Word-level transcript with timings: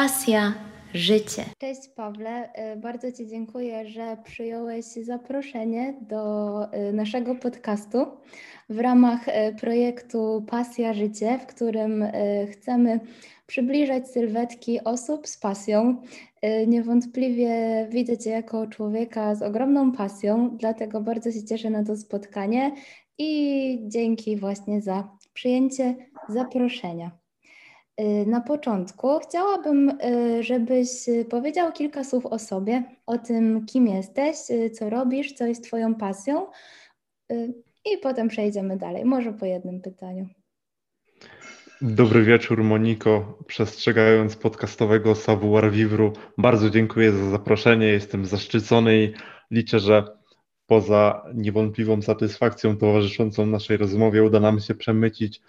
Pasja, 0.00 0.54
życie. 0.94 1.44
Cześć 1.58 1.88
Pawle, 1.88 2.52
e, 2.52 2.76
bardzo 2.76 3.12
Ci 3.12 3.26
dziękuję, 3.26 3.88
że 3.88 4.16
przyjąłeś 4.24 4.84
zaproszenie 4.84 5.94
do 6.00 6.64
e, 6.72 6.92
naszego 6.92 7.34
podcastu 7.34 8.06
w 8.68 8.78
ramach 8.78 9.28
e, 9.28 9.52
projektu 9.52 10.44
Pasja 10.50 10.94
Życie, 10.94 11.38
w 11.38 11.46
którym 11.46 12.04
chcemy 12.52 13.00
przybliżać 13.46 14.08
sylwetki 14.08 14.84
osób 14.84 15.28
z 15.28 15.38
pasją. 15.38 16.02
Niewątpliwie 16.66 17.86
widzę 17.90 18.18
Cię 18.18 18.30
jako 18.30 18.66
człowieka 18.66 19.34
z 19.34 19.42
ogromną 19.42 19.92
pasją, 19.92 20.56
dlatego 20.56 21.00
bardzo 21.00 21.32
się 21.32 21.44
cieszę 21.44 21.70
na 21.70 21.84
to 21.84 21.96
spotkanie 21.96 22.72
i 23.18 23.82
dzięki 23.88 24.36
właśnie 24.36 24.82
za 24.82 25.08
przyjęcie 25.34 25.94
zaproszenia. 26.28 27.19
Y, 28.00 28.26
na 28.26 28.40
początku 28.40 29.18
chciałabym, 29.18 29.88
y, 29.90 30.42
żebyś 30.42 30.88
powiedział 31.30 31.72
kilka 31.72 32.04
słów 32.04 32.26
o 32.26 32.38
sobie, 32.38 32.82
o 33.06 33.18
tym, 33.18 33.66
kim 33.66 33.86
jesteś, 33.86 34.36
y, 34.50 34.70
co 34.70 34.90
robisz, 34.90 35.32
co 35.32 35.46
jest 35.46 35.64
Twoją 35.64 35.94
pasją, 35.94 36.46
i 37.84 37.98
potem 38.02 38.28
przejdziemy 38.28 38.76
dalej, 38.76 39.04
może 39.04 39.32
po 39.32 39.46
jednym 39.46 39.80
pytaniu. 39.80 40.28
Dobry 41.82 42.22
wieczór, 42.22 42.64
Moniko. 42.64 43.38
Przestrzegając 43.46 44.36
podcastowego 44.36 45.14
Savoir 45.14 45.70
Vivru, 45.70 46.12
bardzo 46.38 46.70
dziękuję 46.70 47.12
za 47.12 47.30
zaproszenie. 47.30 47.86
Jestem 47.86 48.26
zaszczycony 48.26 49.02
i 49.02 49.12
liczę, 49.50 49.80
że 49.80 50.04
poza 50.66 51.24
niewątpliwą 51.34 52.02
satysfakcją 52.02 52.76
towarzyszącą 52.76 53.46
naszej 53.46 53.76
rozmowie 53.76 54.22
uda 54.22 54.40
nam 54.40 54.60
się 54.60 54.74
przemycić 54.74 55.40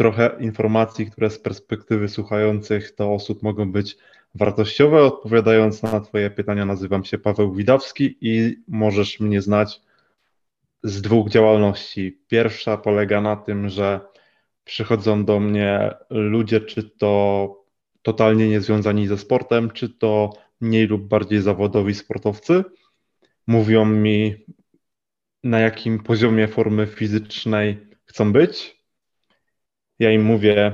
trochę 0.00 0.30
informacji, 0.38 1.10
które 1.10 1.30
z 1.30 1.38
perspektywy 1.38 2.08
słuchających 2.08 2.94
to 2.94 3.14
osób 3.14 3.42
mogą 3.42 3.72
być 3.72 3.96
wartościowe. 4.34 5.04
Odpowiadając 5.04 5.82
na 5.82 6.00
Twoje 6.00 6.30
pytania, 6.30 6.64
nazywam 6.64 7.04
się 7.04 7.18
Paweł 7.18 7.54
Widawski 7.54 8.16
i 8.20 8.56
możesz 8.68 9.20
mnie 9.20 9.42
znać 9.42 9.80
z 10.82 11.02
dwóch 11.02 11.28
działalności. 11.28 12.18
Pierwsza 12.28 12.76
polega 12.76 13.20
na 13.20 13.36
tym, 13.36 13.68
że 13.68 14.00
przychodzą 14.64 15.24
do 15.24 15.40
mnie 15.40 15.90
ludzie, 16.10 16.60
czy 16.60 16.82
to 16.82 17.64
totalnie 18.02 18.48
niezwiązani 18.48 19.06
ze 19.06 19.18
sportem, 19.18 19.70
czy 19.70 19.88
to 19.88 20.32
mniej 20.60 20.86
lub 20.86 21.02
bardziej 21.02 21.40
zawodowi 21.40 21.94
sportowcy. 21.94 22.64
Mówią 23.46 23.84
mi, 23.84 24.34
na 25.44 25.60
jakim 25.60 26.02
poziomie 26.02 26.48
formy 26.48 26.86
fizycznej 26.86 27.86
chcą 28.04 28.32
być, 28.32 28.79
ja 30.00 30.12
im 30.12 30.22
mówię, 30.22 30.72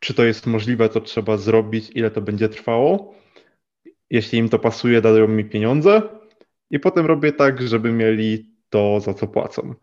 czy 0.00 0.14
to 0.14 0.24
jest 0.24 0.46
możliwe, 0.46 0.88
to 0.88 1.00
trzeba 1.00 1.36
zrobić, 1.36 1.90
ile 1.94 2.10
to 2.10 2.20
będzie 2.20 2.48
trwało. 2.48 3.14
Jeśli 4.10 4.38
im 4.38 4.48
to 4.48 4.58
pasuje, 4.58 5.00
dają 5.00 5.28
mi 5.28 5.44
pieniądze 5.44 6.02
i 6.70 6.80
potem 6.80 7.06
robię 7.06 7.32
tak, 7.32 7.62
żeby 7.62 7.92
mieli 7.92 8.50
to, 8.70 9.00
za 9.00 9.14
co 9.14 9.26
płacą. 9.26 9.74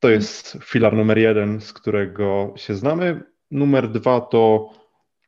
To 0.00 0.10
jest 0.10 0.58
filar 0.64 0.96
numer 0.96 1.18
jeden, 1.18 1.60
z 1.60 1.72
którego 1.72 2.54
się 2.56 2.74
znamy. 2.74 3.22
Numer 3.50 3.88
dwa 3.88 4.20
to 4.20 4.70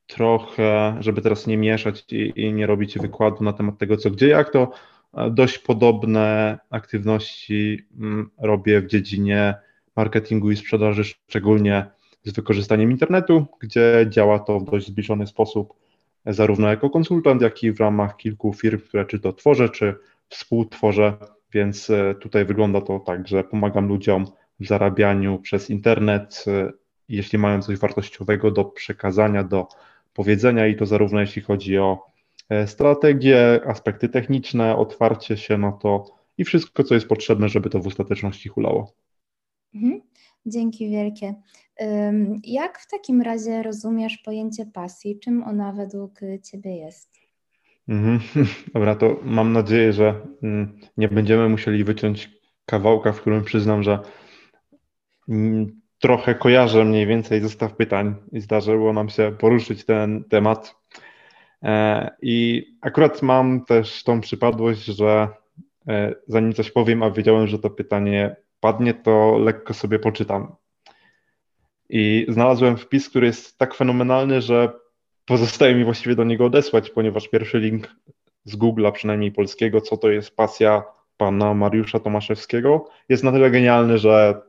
trochę, 0.06 0.96
żeby 1.00 1.22
teraz 1.22 1.46
nie 1.46 1.56
mieszać 1.56 2.04
i, 2.12 2.32
i 2.36 2.52
nie 2.52 2.66
robić 2.66 2.98
wykładu 2.98 3.44
na 3.44 3.52
temat 3.52 3.78
tego, 3.78 3.96
co 3.96 4.10
gdzie, 4.10 4.28
jak, 4.28 4.50
to 4.50 4.72
dość 5.30 5.58
podobne 5.58 6.58
aktywności 6.70 7.86
mm, 8.00 8.30
robię 8.38 8.80
w 8.80 8.86
dziedzinie 8.86 9.54
marketingu 9.96 10.50
i 10.50 10.56
sprzedaży, 10.56 11.04
szczególnie 11.04 11.86
z 12.24 12.32
wykorzystaniem 12.32 12.90
internetu, 12.90 13.46
gdzie 13.60 14.06
działa 14.10 14.38
to 14.38 14.60
w 14.60 14.64
dość 14.64 14.86
zbliżony 14.86 15.26
sposób, 15.26 15.74
zarówno 16.26 16.68
jako 16.68 16.90
konsultant, 16.90 17.42
jak 17.42 17.62
i 17.62 17.72
w 17.72 17.80
ramach 17.80 18.16
kilku 18.16 18.52
firm, 18.52 18.80
które 18.80 19.04
czy 19.04 19.20
to 19.20 19.32
tworzę, 19.32 19.68
czy 19.68 19.94
współtworzę. 20.28 21.16
Więc 21.52 21.90
e, 21.90 22.14
tutaj 22.14 22.44
wygląda 22.44 22.80
to 22.80 22.98
tak, 22.98 23.28
że 23.28 23.44
pomagam 23.44 23.88
ludziom 23.88 24.26
w 24.60 24.66
zarabianiu 24.66 25.38
przez 25.38 25.70
internet, 25.70 26.44
e, 26.46 26.72
jeśli 27.08 27.38
mają 27.38 27.62
coś 27.62 27.78
wartościowego 27.78 28.50
do 28.50 28.64
przekazania, 28.64 29.44
do 29.44 29.68
powiedzenia, 30.14 30.66
i 30.66 30.76
to 30.76 30.86
zarówno 30.86 31.20
jeśli 31.20 31.42
chodzi 31.42 31.78
o 31.78 32.06
e, 32.48 32.66
strategie, 32.66 33.60
aspekty 33.66 34.08
techniczne, 34.08 34.76
otwarcie 34.76 35.36
się 35.36 35.58
na 35.58 35.72
to 35.72 36.04
i 36.38 36.44
wszystko, 36.44 36.84
co 36.84 36.94
jest 36.94 37.08
potrzebne, 37.08 37.48
żeby 37.48 37.70
to 37.70 37.80
w 37.80 37.86
ostateczności 37.86 38.48
hulało. 38.48 38.92
Mhm. 39.74 40.00
Dzięki 40.46 40.90
wielkie. 40.90 41.34
Jak 42.44 42.78
w 42.78 42.90
takim 42.90 43.22
razie 43.22 43.62
rozumiesz 43.62 44.18
pojęcie 44.18 44.66
pasji? 44.66 45.18
Czym 45.18 45.42
ona 45.42 45.72
według 45.72 46.20
Ciebie 46.42 46.76
jest? 46.76 47.24
Mhm. 47.88 48.20
Dobra, 48.74 48.94
to 48.94 49.20
mam 49.22 49.52
nadzieję, 49.52 49.92
że 49.92 50.14
mm, 50.42 50.78
nie 50.96 51.08
będziemy 51.08 51.48
musieli 51.48 51.84
wyciąć 51.84 52.30
kawałka, 52.66 53.12
w 53.12 53.20
którym 53.20 53.44
przyznam, 53.44 53.82
że 53.82 53.98
mm, 55.28 55.80
trochę 55.98 56.34
kojarzę 56.34 56.84
mniej 56.84 57.06
więcej 57.06 57.40
zestaw 57.40 57.76
pytań 57.76 58.14
i 58.32 58.40
zdarzyło 58.40 58.92
nam 58.92 59.08
się 59.08 59.36
poruszyć 59.38 59.84
ten 59.84 60.24
temat. 60.24 60.74
E, 61.62 62.10
I 62.22 62.64
akurat 62.80 63.22
mam 63.22 63.64
też 63.64 64.04
tą 64.04 64.20
przypadłość, 64.20 64.84
że 64.84 65.28
e, 65.88 66.14
zanim 66.26 66.52
coś 66.52 66.70
powiem, 66.70 67.02
a 67.02 67.10
wiedziałem, 67.10 67.46
że 67.46 67.58
to 67.58 67.70
pytanie 67.70 68.36
padnie, 68.64 68.94
to 68.94 69.38
lekko 69.38 69.74
sobie 69.74 69.98
poczytam. 69.98 70.56
I 71.88 72.26
znalazłem 72.28 72.76
wpis, 72.76 73.08
który 73.08 73.26
jest 73.26 73.58
tak 73.58 73.74
fenomenalny, 73.74 74.42
że 74.42 74.72
pozostaje 75.24 75.74
mi 75.74 75.84
właściwie 75.84 76.16
do 76.16 76.24
niego 76.24 76.44
odesłać, 76.44 76.90
ponieważ 76.90 77.28
pierwszy 77.28 77.58
link 77.58 77.96
z 78.44 78.56
Google'a, 78.56 78.92
przynajmniej 78.92 79.32
polskiego, 79.32 79.80
co 79.80 79.96
to 79.96 80.10
jest 80.10 80.36
pasja 80.36 80.82
pana 81.16 81.54
Mariusza 81.54 82.00
Tomaszewskiego, 82.00 82.88
jest 83.08 83.24
na 83.24 83.32
tyle 83.32 83.50
genialny, 83.50 83.98
że 83.98 84.42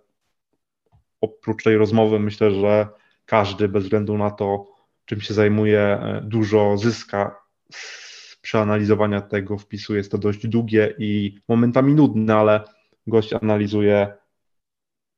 oprócz 1.22 1.64
tej 1.64 1.78
rozmowy 1.78 2.20
myślę, 2.20 2.52
że 2.52 2.88
każdy 3.26 3.68
bez 3.68 3.84
względu 3.84 4.18
na 4.18 4.32
to, 4.32 4.66
czym 5.06 5.22
się 5.22 5.34
zajmuje, 5.34 6.00
dużo 6.24 6.78
zyska 6.78 7.36
z 7.72 8.38
przeanalizowania 8.42 9.22
tego 9.22 9.58
wpisu. 9.58 9.96
Jest 9.96 10.12
to 10.12 10.18
dość 10.18 10.48
długie 10.48 10.94
i 10.98 11.40
momentami 11.48 11.96
nudne, 11.96 12.36
ale 12.36 12.75
gość 13.08 13.34
analizuje 13.34 14.14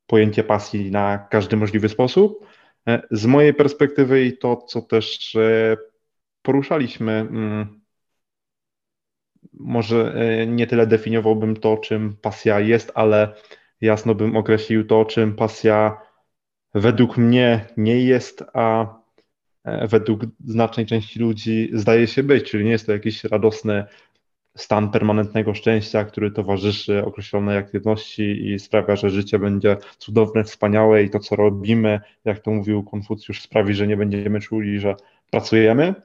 pojęcie 0.07 0.43
pasji 0.43 0.91
na 0.91 1.17
każdy 1.17 1.57
możliwy 1.57 1.89
sposób. 1.89 2.47
E, 2.87 3.01
z 3.11 3.25
mojej 3.25 3.53
perspektywy 3.53 4.25
i 4.25 4.37
to, 4.37 4.57
co 4.57 4.81
też 4.81 5.35
e, 5.35 5.77
poruszaliśmy, 6.41 7.11
mm, 7.11 7.81
może 9.53 10.13
e, 10.15 10.47
nie 10.47 10.67
tyle 10.67 10.87
definiowałbym 10.87 11.55
to, 11.55 11.77
czym 11.77 12.17
pasja 12.21 12.59
jest, 12.59 12.91
ale 12.95 13.33
jasno 13.81 14.15
bym 14.15 14.35
określił 14.35 14.87
to, 14.87 15.05
czym 15.05 15.35
pasja 15.35 16.01
według 16.73 17.17
mnie 17.17 17.65
nie 17.77 18.01
jest, 18.01 18.43
a 18.53 18.97
według 19.89 20.21
znacznej 20.45 20.85
części 20.85 21.19
ludzi 21.19 21.69
zdaje 21.73 22.07
się 22.07 22.23
być, 22.23 22.51
czyli 22.51 22.65
nie 22.65 22.71
jest 22.71 22.85
to 22.85 22.91
jakiś 22.91 23.23
radosny 23.23 23.85
stan 24.57 24.91
permanentnego 24.91 25.53
szczęścia, 25.53 26.05
który 26.05 26.31
towarzyszy 26.31 27.05
określonej 27.05 27.57
aktywności 27.57 28.51
i 28.51 28.59
sprawia, 28.59 28.95
że 28.95 29.09
życie 29.09 29.39
będzie 29.39 29.77
cudowne, 29.97 30.43
wspaniałe 30.43 31.03
i 31.03 31.09
to, 31.09 31.19
co 31.19 31.35
robimy, 31.35 31.99
jak 32.25 32.39
to 32.39 32.51
mówił 32.51 32.83
Konfucjusz, 32.83 33.41
sprawi, 33.41 33.73
że 33.73 33.87
nie 33.87 33.97
będziemy 33.97 34.39
czuli, 34.39 34.79
że 34.79 34.95
pracujemy. 35.31 35.95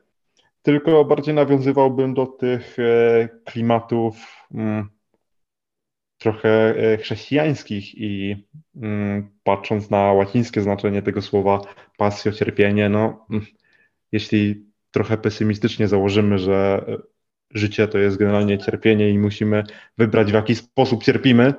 Tylko 0.63 1.05
bardziej 1.05 1.35
nawiązywałbym 1.35 2.15
do 2.15 2.27
tych 2.27 2.77
e, 2.79 3.29
klimatów 3.45 4.17
mm, 4.55 4.89
trochę 6.19 6.75
e, 6.77 6.97
chrześcijańskich 6.97 7.95
i 7.95 8.37
mm, 8.77 9.31
patrząc 9.45 9.91
na 9.91 10.13
łacińskie 10.13 10.61
znaczenie 10.61 11.03
tego 11.03 11.23
słowa 11.23 11.61
pasjo, 11.97 12.33
cierpienie, 12.33 12.89
no 12.89 13.27
mm, 13.31 13.47
jeśli 14.13 14.67
trochę 14.91 15.19
pesymistycznie 15.19 15.89
założymy, 15.89 16.39
że 16.39 16.85
życie 17.55 17.89
to 17.89 17.99
jest 17.99 18.17
generalnie 18.17 18.59
cierpienie 18.59 19.11
i 19.11 19.19
musimy 19.19 19.65
wybrać, 19.99 20.31
w 20.31 20.35
jaki 20.35 20.55
sposób 20.55 21.05
cierpimy, 21.05 21.55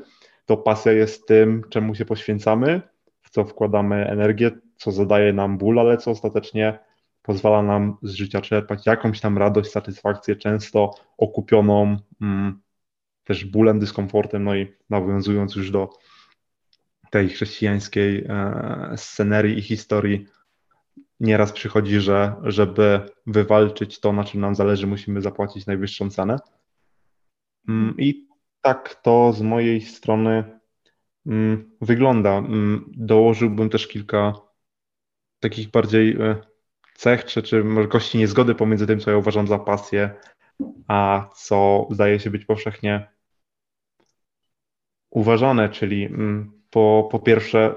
to 0.46 0.58
pasja 0.58 0.92
jest 0.92 1.28
tym, 1.28 1.64
czemu 1.70 1.96
się 1.96 2.06
poświęcamy, 2.06 2.82
w 3.22 3.30
co 3.30 3.46
wkładamy 3.46 4.08
energię, 4.08 4.52
co 4.78 4.92
zadaje 4.92 5.34
nam 5.34 5.58
ból, 5.58 5.80
ale 5.80 5.98
co 5.98 6.12
ostatecznie 6.12 6.80
pozwala 7.22 7.62
nam 7.62 7.98
z 8.02 8.14
życia 8.14 8.42
czerpać 8.42 8.86
jakąś 8.86 9.22
tam 9.22 9.38
radość, 9.38 9.72
satysfakcję, 9.72 10.36
często 10.36 10.96
okupioną 11.18 11.98
mm, 12.22 12.62
też 13.24 13.46
bólem, 13.46 13.80
dyskomfortem, 13.80 14.44
no 14.44 14.56
i 14.56 14.74
nawiązując 14.90 15.56
już 15.56 15.72
do 15.72 15.90
tej 17.12 17.30
chrześcijańskiej 17.30 18.26
e, 18.30 18.94
scenerii 18.98 19.58
i 19.58 19.62
historii, 19.62 20.28
nieraz 21.24 21.52
przychodzi, 21.52 22.00
że 22.00 22.36
żeby 22.44 23.02
wywalczyć 23.28 24.00
to, 24.00 24.14
na 24.14 24.24
czym 24.24 24.42
nam 24.42 24.56
zależy, 24.56 24.88
musimy 24.88 25.22
zapłacić 25.22 25.66
najwyższą 25.66 26.10
cenę. 26.10 26.38
Mm, 27.70 27.96
I 27.98 28.28
tak 28.62 29.02
to 29.04 29.34
z 29.34 29.42
mojej 29.42 29.82
strony 29.82 30.60
mm, 31.26 31.72
wygląda. 31.82 32.38
Mm, 32.38 32.92
dołożyłbym 32.98 33.70
też 33.70 33.88
kilka 33.88 34.34
takich 35.40 35.72
bardziej 35.72 36.22
e, 36.22 36.36
cech, 36.96 37.26
czy, 37.26 37.44
czy 37.44 37.64
może 37.64 37.88
kości 37.88 38.18
niezgody 38.18 38.56
pomiędzy 38.56 38.88
tym, 38.88 39.00
co 39.00 39.12
ja 39.12 39.18
uważam 39.18 39.48
za 39.48 39.60
pasję, 39.60 40.16
a 40.88 41.30
co 41.36 41.88
zdaje 41.92 42.20
się 42.20 42.30
być 42.30 42.46
powszechnie 42.46 43.08
uważane, 45.10 45.70
czyli 45.70 46.10
po, 46.70 47.08
po 47.12 47.20
pierwsze, 47.20 47.76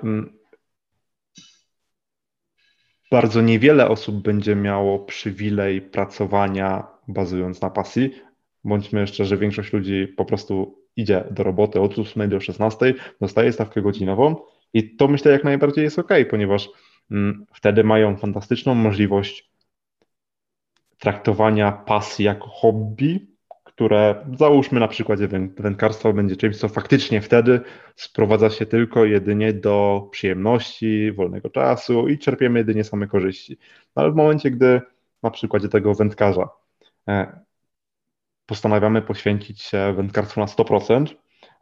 bardzo 3.10 3.42
niewiele 3.42 3.88
osób 3.88 4.22
będzie 4.22 4.56
miało 4.56 4.98
przywilej 4.98 5.80
pracowania 5.80 6.86
bazując 7.08 7.60
na 7.60 7.70
pasji. 7.70 8.10
Bądźmy 8.64 9.06
szczerzy, 9.06 9.36
większość 9.36 9.72
ludzi 9.72 10.08
po 10.16 10.24
prostu 10.24 10.78
idzie 10.96 11.24
do 11.30 11.42
roboty 11.42 11.80
od 11.80 11.98
8 11.98 12.28
do 12.28 12.40
16, 12.40 12.94
dostaje 13.20 13.52
stawkę 13.52 13.82
godzinową 13.82 14.36
i 14.74 14.96
to 14.96 15.08
myślę 15.08 15.32
jak 15.32 15.44
najbardziej 15.44 15.84
jest 15.84 15.98
ok, 15.98 16.10
ponieważ 16.30 16.68
mm, 17.10 17.46
wtedy 17.54 17.84
mają 17.84 18.16
fantastyczną 18.16 18.74
możliwość 18.74 19.50
traktowania 20.98 21.72
pasji 21.72 22.24
jako 22.24 22.48
hobby, 22.48 23.35
które 23.76 24.26
załóżmy 24.38 24.80
na 24.80 24.88
przykładzie 24.88 25.28
wędkarstwa 25.58 26.12
będzie 26.12 26.36
czymś, 26.36 26.56
co 26.56 26.68
faktycznie 26.68 27.20
wtedy 27.20 27.60
sprowadza 27.96 28.50
się 28.50 28.66
tylko 28.66 29.04
jedynie 29.04 29.52
do 29.52 30.08
przyjemności, 30.10 31.12
wolnego 31.12 31.50
czasu 31.50 32.08
i 32.08 32.18
czerpiemy 32.18 32.58
jedynie 32.58 32.84
same 32.84 33.06
korzyści. 33.06 33.58
No 33.96 34.02
ale 34.02 34.12
w 34.12 34.14
momencie, 34.14 34.50
gdy 34.50 34.80
na 35.22 35.30
przykładzie 35.30 35.68
tego 35.68 35.94
wędkarza 35.94 36.48
e, 37.08 37.40
postanawiamy 38.46 39.02
poświęcić 39.02 39.62
się 39.62 39.94
wędkarstwu 39.96 40.40
na 40.40 40.46
100%, 40.46 41.06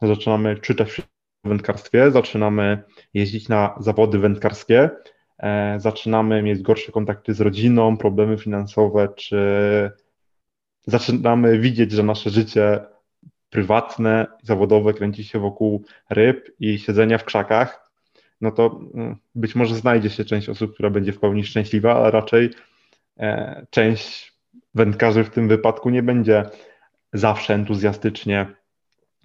zaczynamy 0.03 0.57
czytać 0.57 1.01
o 1.45 1.49
wędkarstwie, 1.49 2.11
zaczynamy 2.11 2.83
jeździć 3.15 3.49
na 3.49 3.75
zawody 3.81 4.19
wędkarskie, 4.19 4.91
e, 5.39 5.81
zaczynamy 5.81 6.43
mieć 6.43 6.63
gorsze 6.63 6.93
kontakty 6.93 7.35
z 7.35 7.41
rodziną, 7.41 7.97
problemy 7.97 8.39
finansowe, 8.39 9.09
czy 9.17 9.39
zaczynamy 10.87 11.59
widzieć, 11.59 11.93
że 11.93 12.03
nasze 12.03 12.31
życie 12.31 12.81
prywatne, 13.51 14.27
zawodowe 14.43 14.95
kręci 14.95 15.25
się 15.25 15.39
wokół 15.39 15.85
ryb 16.11 16.51
i 16.61 16.79
siedzenia 16.79 17.19
w 17.19 17.25
krzakach, 17.25 17.91
no 18.41 18.51
to 18.51 18.81
mm, 18.95 19.17
być 19.35 19.55
może 19.55 19.75
znajdzie 19.75 20.11
się 20.11 20.25
część 20.25 20.49
osób, 20.49 20.75
która 20.75 20.91
będzie 20.91 21.13
w 21.13 21.21
pełni 21.21 21.45
szczęśliwa, 21.45 21.97
ale 21.97 22.11
raczej 22.11 22.51
e, 23.19 23.67
część 23.71 24.35
wędkarzy 24.75 25.25
w 25.25 25.31
tym 25.31 25.49
wypadku 25.49 25.91
nie 25.91 26.03
będzie 26.03 26.45
zawsze 27.13 27.55
entuzjastycznie 27.55 28.47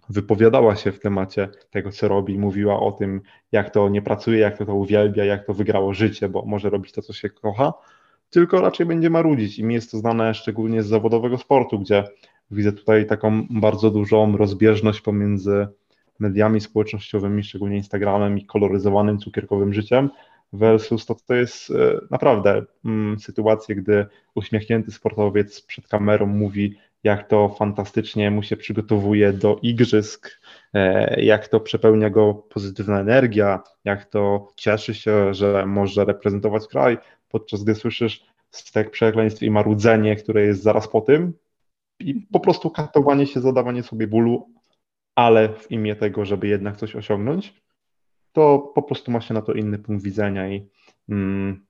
wypowiadała 0.10 0.76
się 0.76 0.92
w 0.92 1.00
temacie 1.00 1.50
tego, 1.70 1.92
co 1.92 2.08
robi, 2.08 2.40
mówiła 2.40 2.80
o 2.80 2.92
tym, 2.92 3.22
jak 3.52 3.70
to 3.70 3.90
nie 3.90 4.02
pracuje, 4.02 4.40
jak 4.40 4.58
to 4.58 4.66
to 4.66 4.76
uwielbia, 4.76 5.26
jak 5.26 5.46
to 5.46 5.54
wygrało 5.54 5.94
życie, 5.94 6.30
bo 6.30 6.46
może 6.46 6.70
robić 6.70 6.92
to, 6.92 7.02
co 7.02 7.14
się 7.14 7.30
kocha, 7.30 7.74
tylko 8.30 8.62
raczej 8.62 8.86
będzie 8.86 9.10
marudzić. 9.10 9.60
I 9.60 9.64
mi 9.64 9.74
jest 9.74 9.92
to 9.92 9.98
znane 9.98 10.34
szczególnie 10.34 10.84
z 10.84 10.88
zawodowego 10.88 11.38
sportu, 11.38 11.80
gdzie 11.80 12.04
widzę 12.52 12.72
tutaj 12.72 13.06
taką 13.08 13.48
bardzo 13.50 13.92
dużą 13.92 14.38
rozbieżność 14.38 15.02
pomiędzy 15.02 15.68
mediami 16.20 16.62
społecznościowymi, 16.62 17.44
szczególnie 17.44 17.78
Instagramem 17.78 18.38
i 18.38 18.46
koloryzowanym 18.46 19.20
cukierkowym 19.20 19.74
życiem, 19.74 20.10
versus 20.54 21.06
to, 21.06 21.16
to 21.28 21.34
jest 21.34 21.72
e, 21.72 22.00
naprawdę 22.12 22.66
mm, 22.86 23.20
sytuacje, 23.20 23.76
gdy 23.76 24.06
uśmiechnięty 24.36 24.92
sportowiec 24.92 25.62
przed 25.62 25.88
kamerą 25.88 26.26
mówi, 26.26 26.78
jak 27.04 27.28
to 27.28 27.50
fantastycznie 27.50 28.31
mu 28.31 28.44
się 28.44 28.58
przygotowuje 28.58 29.34
do 29.34 29.60
igrzysk, 29.62 30.42
e, 30.74 31.22
jak 31.22 31.48
to 31.48 31.60
przepełnia 31.60 32.10
go 32.10 32.34
pozytywna 32.34 33.00
energia, 33.00 33.64
jak 33.86 34.06
to 34.06 34.48
cieszy 34.56 34.94
się, 34.94 35.34
że 35.34 35.66
może 35.66 36.06
reprezentować 36.06 36.68
kraj, 36.68 36.98
podczas 37.30 37.64
gdy 37.64 37.76
słyszysz 37.76 38.26
stek 38.52 38.92
przekleństw 38.92 39.44
i 39.44 39.52
marudzenie, 39.52 40.16
które 40.16 40.46
jest 40.46 40.64
zaraz 40.64 40.88
po 40.88 41.02
tym 41.02 41.34
i 42.00 42.16
po 42.16 42.40
prostu 42.40 42.70
katowanie 42.70 43.28
się, 43.28 43.40
zadawanie 43.40 43.84
sobie 43.84 44.08
bólu, 44.08 44.50
ale 45.16 45.50
w 45.50 45.72
imię 45.72 45.96
tego, 45.96 46.26
żeby 46.26 46.48
jednak 46.48 46.78
coś 46.78 46.96
osiągnąć, 46.96 47.54
to 48.31 48.72
po 48.76 48.84
prostu 48.84 49.12
ma 49.12 49.22
się 49.22 49.34
na 49.34 49.42
to 49.42 49.54
inny 49.54 49.80
punkt 49.80 50.04
widzenia 50.04 50.50
i 50.50 50.70
mm, 51.10 51.66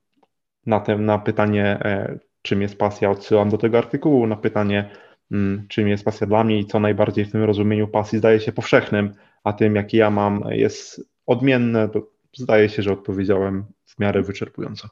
na, 0.66 0.84
na 0.98 1.18
pytanie, 1.18 1.66
e, 1.66 2.20
czym 2.42 2.62
jest 2.62 2.78
pasja, 2.78 3.12
odsyłam 3.12 3.50
do 3.50 3.58
tego 3.58 3.78
artykułu, 3.78 4.28
na 4.28 4.36
pytanie, 4.36 4.90
mm, 5.32 5.66
czym 5.68 5.88
jest 5.88 6.06
pasja 6.06 6.28
dla 6.28 6.44
mnie 6.44 6.60
i 6.60 6.66
co 6.66 6.80
najbardziej 6.80 7.26
w 7.26 7.32
tym 7.32 7.44
rozumieniu 7.44 7.88
pasji 7.88 8.18
zdaje 8.18 8.40
się 8.40 8.52
powszechnym, 8.52 9.14
a 9.44 9.54
tym, 9.54 9.76
jaki 9.76 9.98
ja 9.98 10.10
mam, 10.10 10.44
jest 10.50 11.02
odmienne, 11.26 11.90
to 11.90 12.08
zdaje 12.36 12.70
się, 12.70 12.82
że 12.82 12.94
odpowiedziałem 12.94 13.66
w 13.86 14.00
miarę 14.00 14.22
wyczerpująco. 14.22 14.88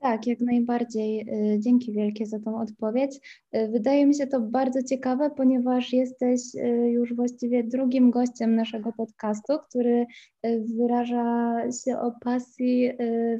Tak, 0.00 0.26
jak 0.26 0.40
najbardziej. 0.40 1.20
Y, 1.54 1.60
dzięki 1.60 1.92
wielkie 1.92 2.26
za 2.26 2.38
tą 2.38 2.60
odpowiedź. 2.60 3.20
Y, 3.56 3.68
wydaje 3.68 4.06
mi 4.06 4.14
się 4.14 4.26
to 4.26 4.40
bardzo 4.40 4.82
ciekawe, 4.82 5.30
ponieważ 5.30 5.92
jesteś 5.92 6.40
y, 6.54 6.90
już 6.90 7.14
właściwie 7.14 7.64
drugim 7.64 8.10
gościem 8.10 8.56
naszego 8.56 8.92
podcastu, 8.92 9.52
który 9.68 10.06
wyraża 10.78 11.60
się 11.84 11.98
o 11.98 12.12
pasji 12.20 12.90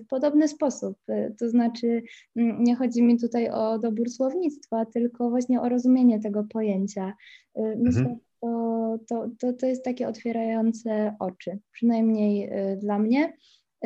w 0.04 0.06
podobny 0.06 0.48
sposób. 0.48 0.98
To 1.38 1.48
znaczy, 1.48 2.02
mm, 2.36 2.64
nie 2.64 2.76
chodzi 2.76 3.02
mi 3.02 3.18
tutaj 3.18 3.50
o 3.50 3.78
dobór 3.78 4.10
słownictwa, 4.10 4.86
tylko 4.86 5.30
właśnie 5.30 5.60
o 5.60 5.68
rozumienie 5.68 6.20
tego 6.20 6.44
pojęcia. 6.44 7.12
Myślę, 7.56 8.00
mhm. 8.00 8.18
to, 8.40 8.98
to, 9.08 9.28
to, 9.38 9.52
to 9.52 9.66
jest 9.66 9.84
takie 9.84 10.08
otwierające 10.08 11.16
oczy, 11.18 11.58
przynajmniej 11.72 12.50
dla 12.80 12.98
mnie. 12.98 13.32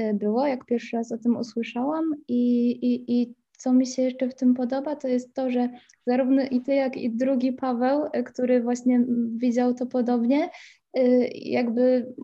Y, 0.01 0.15
było, 0.15 0.47
jak 0.47 0.65
pierwszy 0.65 0.97
raz 0.97 1.13
o 1.13 1.19
tym 1.19 1.37
usłyszałam. 1.37 2.05
I, 2.29 2.71
i, 2.71 3.21
i 3.21 3.35
co 3.57 3.73
mi 3.73 3.87
się 3.87 4.03
jeszcze 4.03 4.29
w 4.29 4.35
tym 4.35 4.55
podoba, 4.55 4.97
to 4.97 5.09
jest 5.09 5.35
to, 5.35 5.51
że 5.51 5.69
zarówno 6.07 6.43
i 6.51 6.61
ty, 6.61 6.75
jak 6.75 6.97
i 6.97 7.11
drugi 7.11 7.53
Paweł, 7.53 8.07
y, 8.07 8.23
który 8.23 8.63
właśnie 8.63 9.05
widział 9.37 9.75
to 9.75 9.87
podobnie, 9.87 10.51
y, 10.99 11.31
jakby 11.35 12.15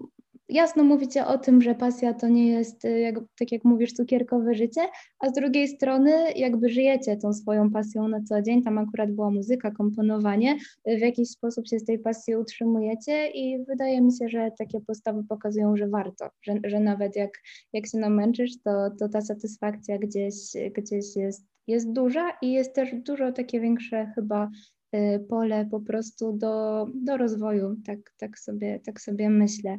jasno 0.49 0.85
mówicie 0.85 1.27
o 1.27 1.39
tym, 1.39 1.63
że 1.63 1.75
pasja 1.75 2.15
to 2.15 2.29
nie 2.29 2.49
jest, 2.49 2.85
y, 2.85 3.01
jak, 3.01 3.15
tak 3.39 3.53
jak 3.53 3.65
mówisz, 3.65 3.93
cukierkowe 3.93 4.55
życie, 4.55 4.81
a 5.19 5.29
z 5.29 5.33
drugiej 5.33 5.69
strony 5.69 6.33
jakby 6.37 6.69
żyjecie 6.69 7.17
tą 7.17 7.33
swoją 7.33 7.71
pasją 7.71 8.09
na 8.09 8.23
co 8.23 8.43
dzień, 8.43 8.63
tam 8.63 8.79
akurat 8.79 9.13
była 9.13 9.31
muzyka, 9.31 9.71
komponowanie, 9.71 10.57
y, 10.89 10.97
w 10.97 11.01
jakiś 11.01 11.29
sposób 11.29 11.69
się 11.69 11.79
z 11.79 11.85
tej 11.85 11.99
pasji 11.99 12.37
utrzymujecie 12.37 13.31
i 13.31 13.65
wydaje 13.65 14.01
mi 14.01 14.13
się, 14.13 14.29
że 14.29 14.51
takie 14.59 14.81
postawy 14.81 15.25
pokazują, 15.25 15.77
że 15.77 15.89
warto, 15.89 16.31
że, 16.43 16.55
że 16.65 16.81
nawet 16.81 17.17
jak, 17.17 17.31
jak 17.73 17.87
się 17.87 17.99
namęczysz, 17.99 18.53
to, 18.65 18.91
to 18.99 19.09
ta 19.09 19.21
satysfakcja 19.21 19.99
gdzieś, 19.99 20.35
gdzieś 20.77 21.17
jest, 21.17 21.47
jest 21.67 21.93
duża 21.93 22.31
i 22.43 22.53
jest 22.53 22.75
też 22.75 22.95
dużo 22.95 23.33
takie 23.33 23.61
większe 23.61 24.13
chyba 24.15 24.51
y, 24.95 25.27
pole 25.29 25.67
po 25.71 25.81
prostu 25.81 26.33
do, 26.33 26.87
do 26.95 27.17
rozwoju, 27.17 27.77
tak, 27.87 27.99
tak, 28.19 28.39
sobie, 28.39 28.81
tak 28.81 29.01
sobie 29.01 29.31
myślę. 29.31 29.79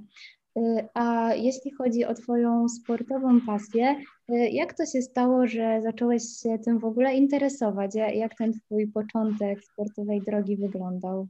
Y, 0.59 0.87
a 0.93 1.33
jeśli 1.33 1.71
chodzi 1.71 2.05
o 2.05 2.13
Twoją 2.13 2.69
sportową 2.69 3.41
pasję, 3.41 3.95
y, 4.31 4.49
jak 4.49 4.73
to 4.73 4.85
się 4.85 5.01
stało, 5.01 5.47
że 5.47 5.81
zacząłeś 5.81 6.23
się 6.43 6.57
tym 6.65 6.79
w 6.79 6.85
ogóle 6.85 7.13
interesować? 7.13 7.95
Jak 7.95 8.35
ten 8.35 8.53
Twój 8.53 8.87
początek 8.87 9.63
sportowej 9.63 10.21
drogi 10.21 10.57
wyglądał? 10.57 11.27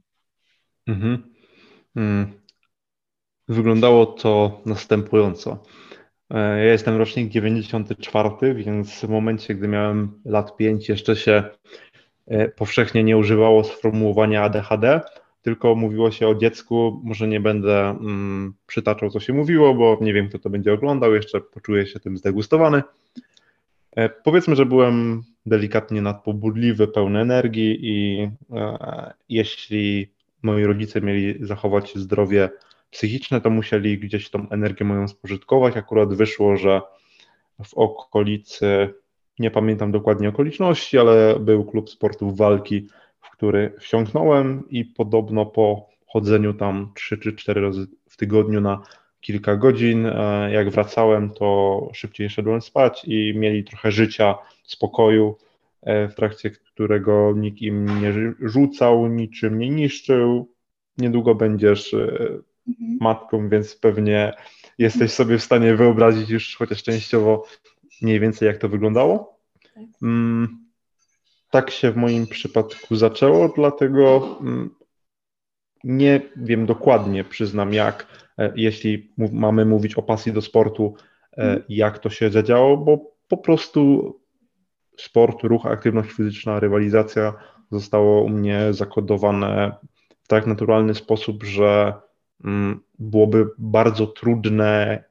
Mhm. 0.86 1.34
Mm. 1.96 2.32
Wyglądało 3.48 4.06
to 4.06 4.60
następująco. 4.66 5.62
E, 6.30 6.38
ja 6.38 6.72
jestem 6.72 6.96
rocznik 6.96 7.28
94, 7.30 8.54
więc 8.54 9.00
w 9.00 9.08
momencie, 9.08 9.54
gdy 9.54 9.68
miałem 9.68 10.20
lat 10.24 10.56
5, 10.56 10.88
jeszcze 10.88 11.16
się 11.16 11.44
e, 12.26 12.48
powszechnie 12.48 13.04
nie 13.04 13.16
używało 13.16 13.64
sformułowania 13.64 14.42
ADHD, 14.42 15.00
tylko 15.42 15.74
mówiło 15.74 16.10
się 16.10 16.28
o 16.28 16.34
dziecku. 16.34 17.00
Może 17.04 17.28
nie 17.28 17.40
będę 17.40 17.90
mm, 17.90 18.54
przytaczał, 18.66 19.10
co 19.10 19.20
się 19.20 19.32
mówiło, 19.32 19.74
bo 19.74 19.98
nie 20.00 20.12
wiem, 20.12 20.28
kto 20.28 20.38
to 20.38 20.50
będzie 20.50 20.72
oglądał, 20.72 21.14
jeszcze 21.14 21.40
poczuję 21.40 21.86
się 21.86 22.00
tym 22.00 22.18
zdegustowany. 22.18 22.82
E, 23.96 24.08
powiedzmy, 24.08 24.56
że 24.56 24.66
byłem 24.66 25.22
delikatnie 25.46 26.02
nadpobudliwy, 26.02 26.88
pełny 26.88 27.20
energii 27.20 27.78
i 27.82 28.28
e, 28.56 29.12
jeśli 29.28 30.10
moi 30.42 30.64
rodzice 30.64 31.00
mieli 31.00 31.46
zachować 31.46 31.98
zdrowie 31.98 32.50
psychiczne, 32.90 33.40
to 33.40 33.50
musieli 33.50 33.98
gdzieś 33.98 34.30
tą 34.30 34.48
energię 34.48 34.84
moją 34.84 35.08
spożytkować. 35.08 35.76
Akurat 35.76 36.14
wyszło, 36.14 36.56
że 36.56 36.80
w 37.64 37.74
okolicy, 37.74 38.94
nie 39.38 39.50
pamiętam 39.50 39.92
dokładnie 39.92 40.28
okoliczności, 40.28 40.98
ale 40.98 41.40
był 41.40 41.64
klub 41.64 41.90
sportów 41.90 42.36
walki 42.36 42.88
który 43.40 43.72
wsiąknąłem 43.78 44.68
i 44.70 44.84
podobno 44.84 45.46
po 45.46 45.88
chodzeniu 46.06 46.54
tam 46.54 46.92
3 46.94 47.18
czy 47.18 47.32
4 47.32 47.60
razy 47.60 47.86
w 48.08 48.16
tygodniu 48.16 48.60
na 48.60 48.82
kilka 49.20 49.56
godzin, 49.56 50.06
e, 50.06 50.50
jak 50.52 50.70
wracałem, 50.70 51.30
to 51.30 51.88
szybciej 51.92 52.30
szedłem 52.30 52.60
spać 52.60 53.02
i 53.04 53.34
mieli 53.36 53.64
trochę 53.64 53.92
życia, 53.92 54.34
spokoju, 54.64 55.36
e, 55.82 56.08
w 56.08 56.14
trakcie 56.14 56.50
którego 56.50 57.34
nikt 57.36 57.62
im 57.62 58.00
nie 58.00 58.12
rzucał, 58.40 59.06
niczym 59.06 59.58
nie 59.58 59.70
niszczył. 59.70 60.48
Niedługo 60.98 61.34
będziesz 61.34 61.94
e, 61.94 61.98
mhm. 62.68 62.98
matką, 63.00 63.48
więc 63.48 63.76
pewnie 63.76 64.32
jesteś 64.78 65.12
sobie 65.12 65.38
w 65.38 65.42
stanie 65.42 65.76
wyobrazić 65.76 66.30
już 66.30 66.56
chociaż 66.56 66.82
częściowo 66.82 67.44
mniej 68.02 68.20
więcej 68.20 68.46
jak 68.46 68.58
to 68.58 68.68
wyglądało. 68.68 69.38
Tak. 69.74 69.84
Mm, 70.02 70.69
tak 71.50 71.70
się 71.70 71.92
w 71.92 71.96
moim 71.96 72.26
przypadku 72.26 72.96
zaczęło, 72.96 73.48
dlatego 73.48 74.36
mm, 74.40 74.74
nie 75.84 76.20
wiem 76.36 76.66
dokładnie, 76.66 77.24
przyznam, 77.24 77.72
jak, 77.72 78.06
e, 78.38 78.52
jeśli 78.56 79.12
mamy 79.32 79.64
mówić 79.64 79.94
o 79.94 80.02
pasji 80.02 80.32
do 80.32 80.42
sportu, 80.42 80.94
e, 81.32 81.42
mhm. 81.42 81.62
jak 81.68 81.98
to 81.98 82.10
się 82.10 82.30
zadziało, 82.30 82.76
bo 82.76 82.98
po 83.28 83.36
prostu 83.36 84.14
sport, 84.98 85.42
ruch, 85.42 85.66
aktywność 85.66 86.10
fizyczna, 86.10 86.60
rywalizacja 86.60 87.34
zostało 87.70 88.22
u 88.22 88.28
mnie 88.28 88.72
zakodowane 88.72 89.72
w 90.22 90.28
tak 90.28 90.46
naturalny 90.46 90.94
sposób, 90.94 91.44
że 91.44 91.92
mm, 92.44 92.80
byłoby 92.98 93.46
bardzo 93.58 94.06
trudne 94.06 95.04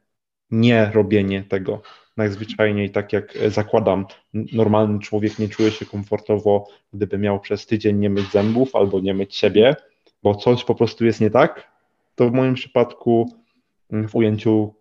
nie 0.52 0.92
robienie 0.94 1.44
tego. 1.44 1.82
Najzwyczajniej, 2.20 2.90
tak 2.90 3.14
jak 3.14 3.38
zakładam, 3.48 4.06
normalny 4.34 5.00
człowiek 5.00 5.40
nie 5.40 5.50
czuje 5.50 5.72
się 5.72 5.86
komfortowo, 5.86 6.68
gdyby 6.94 7.18
miał 7.18 7.40
przez 7.40 7.66
tydzień 7.66 7.98
nie 7.98 8.10
myć 8.10 8.32
zębów 8.32 8.76
albo 8.76 9.00
nie 9.00 9.14
myć 9.14 9.36
siebie, 9.36 9.76
bo 10.24 10.36
coś 10.36 10.64
po 10.64 10.76
prostu 10.76 11.06
jest 11.06 11.22
nie 11.22 11.30
tak. 11.30 11.72
To 12.16 12.30
w 12.30 12.34
moim 12.34 12.54
przypadku 12.54 13.34
w 13.92 14.16
ujęciu 14.16 14.74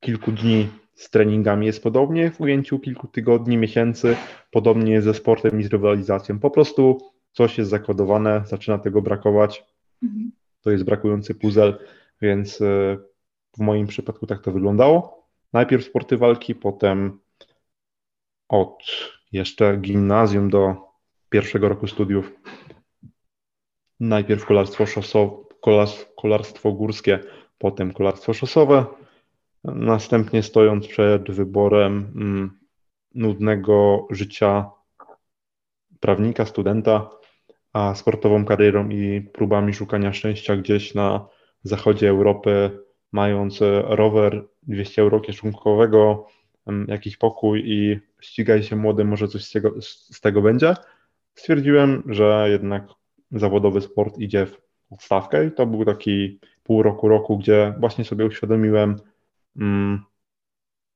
kilku 0.00 0.32
dni 0.32 0.68
z 0.94 1.10
treningami 1.10 1.66
jest 1.66 1.82
podobnie, 1.82 2.30
w 2.30 2.40
ujęciu 2.40 2.78
kilku 2.78 3.06
tygodni, 3.06 3.56
miesięcy 3.56 4.16
podobnie 4.50 5.02
ze 5.02 5.14
sportem 5.14 5.60
i 5.60 5.64
z 5.64 5.66
rywalizacją. 5.66 6.38
Po 6.38 6.50
prostu 6.50 6.98
coś 7.32 7.58
jest 7.58 7.70
zakodowane, 7.70 8.42
zaczyna 8.46 8.78
tego 8.78 9.02
brakować. 9.02 9.64
Mhm. 10.02 10.32
To 10.62 10.70
jest 10.70 10.84
brakujący 10.84 11.34
puzzle, 11.34 11.74
więc 12.22 12.60
e, 12.60 12.96
w 13.56 13.58
moim 13.58 13.86
przypadku 13.86 14.26
tak 14.26 14.42
to 14.42 14.52
wyglądało. 14.52 15.15
Najpierw 15.56 15.84
sporty 15.84 16.16
walki, 16.16 16.54
potem 16.54 17.20
od 18.48 18.82
jeszcze 19.32 19.76
gimnazjum 19.76 20.50
do 20.50 20.76
pierwszego 21.30 21.68
roku 21.68 21.86
studiów. 21.86 22.32
Najpierw 24.00 24.46
kolarstwo, 24.46 24.86
szosowe, 24.86 25.36
kolarstwo 26.16 26.72
górskie, 26.72 27.20
potem 27.58 27.92
kolarstwo 27.92 28.34
szosowe. 28.34 28.86
Następnie 29.64 30.42
stojąc 30.42 30.88
przed 30.88 31.30
wyborem 31.30 32.12
mm, 32.16 32.58
nudnego 33.14 34.06
życia 34.10 34.70
prawnika, 36.00 36.46
studenta, 36.46 37.10
a 37.72 37.94
sportową 37.94 38.44
karierą 38.44 38.88
i 38.88 39.20
próbami 39.32 39.74
szukania 39.74 40.12
szczęścia 40.12 40.56
gdzieś 40.56 40.94
na 40.94 41.28
zachodzie 41.62 42.08
Europy, 42.08 42.78
mając 43.12 43.60
rower, 43.82 44.44
200 44.66 45.02
euro 45.02 45.20
kieszonkowego, 45.20 46.26
jakiś 46.88 47.16
pokój 47.16 47.62
i 47.66 48.00
ścigaj 48.20 48.62
się 48.62 48.76
młody, 48.76 49.04
może 49.04 49.28
coś 49.28 49.44
z 49.44 49.52
tego, 49.52 49.82
z 49.82 50.20
tego 50.20 50.42
będzie, 50.42 50.74
stwierdziłem, 51.34 52.02
że 52.06 52.46
jednak 52.50 52.84
zawodowy 53.32 53.80
sport 53.80 54.18
idzie 54.18 54.46
w 54.46 54.60
odstawkę 54.90 55.46
i 55.46 55.52
to 55.52 55.66
był 55.66 55.84
taki 55.84 56.40
pół 56.62 56.82
roku, 56.82 57.08
roku, 57.08 57.38
gdzie 57.38 57.74
właśnie 57.78 58.04
sobie 58.04 58.26
uświadomiłem, 58.26 58.96
mm, 59.56 60.02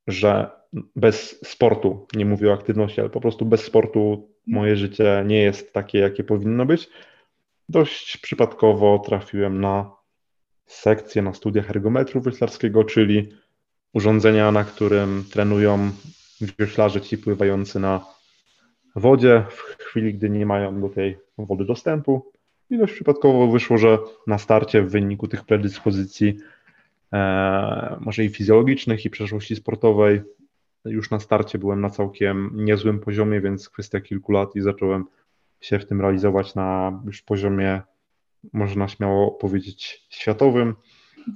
że 0.07 0.51
bez 0.97 1.49
sportu, 1.49 2.07
nie 2.17 2.25
mówię 2.25 2.51
o 2.51 2.55
aktywności, 2.55 3.01
ale 3.01 3.11
po 3.11 3.21
prostu 3.21 3.45
bez 3.45 3.65
sportu 3.65 4.29
moje 4.47 4.77
życie 4.77 5.25
nie 5.27 5.43
jest 5.43 5.73
takie, 5.73 5.99
jakie 5.99 6.25
powinno 6.25 6.67
być. 6.67 6.89
Dość 7.69 8.17
przypadkowo 8.17 8.99
trafiłem 8.99 9.61
na 9.61 9.91
sekcję 10.67 11.23
na 11.23 11.35
studiach 11.35 11.71
ergometru 11.71 12.21
wioślarskiego, 12.21 12.85
czyli 12.85 13.33
urządzenia, 13.93 14.53
na 14.53 14.65
którym 14.65 15.25
trenują 15.33 15.91
wioślarze 16.59 17.01
ci 17.01 17.19
pływający 17.19 17.81
na 17.81 18.05
wodzie 18.97 19.45
w 19.51 19.83
chwili, 19.83 20.15
gdy 20.15 20.31
nie 20.31 20.47
mają 20.47 20.81
do 20.81 20.89
tej 20.89 21.19
wody 21.39 21.65
dostępu. 21.65 22.33
I 22.71 22.79
dość 22.79 22.93
przypadkowo 22.93 23.47
wyszło, 23.47 23.79
że 23.79 23.99
na 24.27 24.39
starcie 24.39 24.83
w 24.83 24.91
wyniku 24.91 25.29
tych 25.29 25.45
predyspozycji, 25.45 26.39
e, 27.13 27.97
może 28.01 28.25
i 28.25 28.29
fizjologicznych, 28.29 29.05
i 29.05 29.11
przeszłości 29.11 29.57
sportowej, 29.57 30.23
już 30.85 31.11
na 31.11 31.21
starcie 31.21 31.59
byłem 31.59 31.81
na 31.81 31.91
całkiem 31.91 32.51
niezłym 32.55 33.01
poziomie, 33.01 33.41
więc 33.41 33.69
kwestia 33.69 34.01
kilku 34.01 34.33
lat 34.33 34.57
i 34.57 34.61
zacząłem 34.61 35.05
się 35.61 35.79
w 35.79 35.87
tym 35.87 36.01
realizować 36.01 36.55
na 36.55 37.01
już 37.07 37.23
poziomie, 37.23 37.83
można 38.53 38.89
śmiało 38.89 39.31
powiedzieć, 39.31 40.07
światowym. 40.09 40.75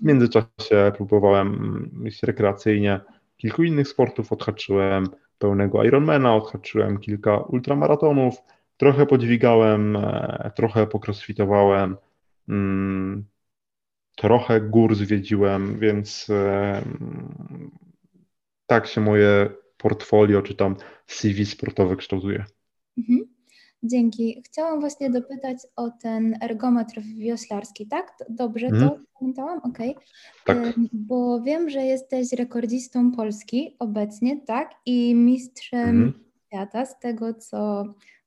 W 0.03 0.05
międzyczasie 0.07 0.93
próbowałem 0.97 1.91
iść 2.07 2.23
rekreacyjnie 2.23 3.01
kilku 3.37 3.63
innych 3.63 3.89
sportów, 3.89 4.33
odhaczyłem 4.33 5.07
pełnego 5.39 5.85
Ironmana, 5.85 6.35
odhaczyłem 6.37 6.99
kilka 6.99 7.37
ultramaratonów, 7.37 8.35
trochę 8.77 9.07
podźwigałem, 9.07 9.97
e, 9.97 10.51
trochę 10.57 10.87
pokrossfitowałem, 10.87 11.97
mm, 12.49 13.25
trochę 14.17 14.61
gór 14.61 14.95
zwiedziłem, 14.95 15.79
więc 15.79 16.31
e, 16.31 16.83
tak 18.67 18.87
się 18.87 19.01
moje 19.01 19.51
portfolio 19.77 20.43
czy 20.43 20.55
tam 20.55 20.77
CV 21.07 21.47
sportowe 21.47 21.97
kształtuje. 21.97 22.45
Mhm. 22.99 23.34
Dzięki. 23.85 24.43
Chciałam 24.47 24.81
właśnie 24.81 25.11
dopytać 25.11 25.57
o 25.77 25.91
ten 25.91 26.39
ergometr 26.43 27.01
wioślarski, 27.01 27.87
tak? 27.87 28.17
Dobrze 28.29 28.67
mhm. 28.67 28.91
to 28.91 28.99
pamiętałam? 29.19 29.59
Okej. 29.59 29.97
Okay. 30.45 30.65
Tak. 30.65 30.75
Bo 30.93 31.43
wiem, 31.43 31.71
że 31.71 31.83
jesteś 31.83 32.33
rekordzistą 32.33 33.13
Polski 33.13 33.77
obecnie, 33.79 34.41
tak? 34.41 34.71
I 34.87 35.15
mistrzem 35.15 35.89
mhm. 35.89 36.13
świata 36.47 36.87
z 36.87 36.99
tego, 36.99 37.35
co 37.35 37.85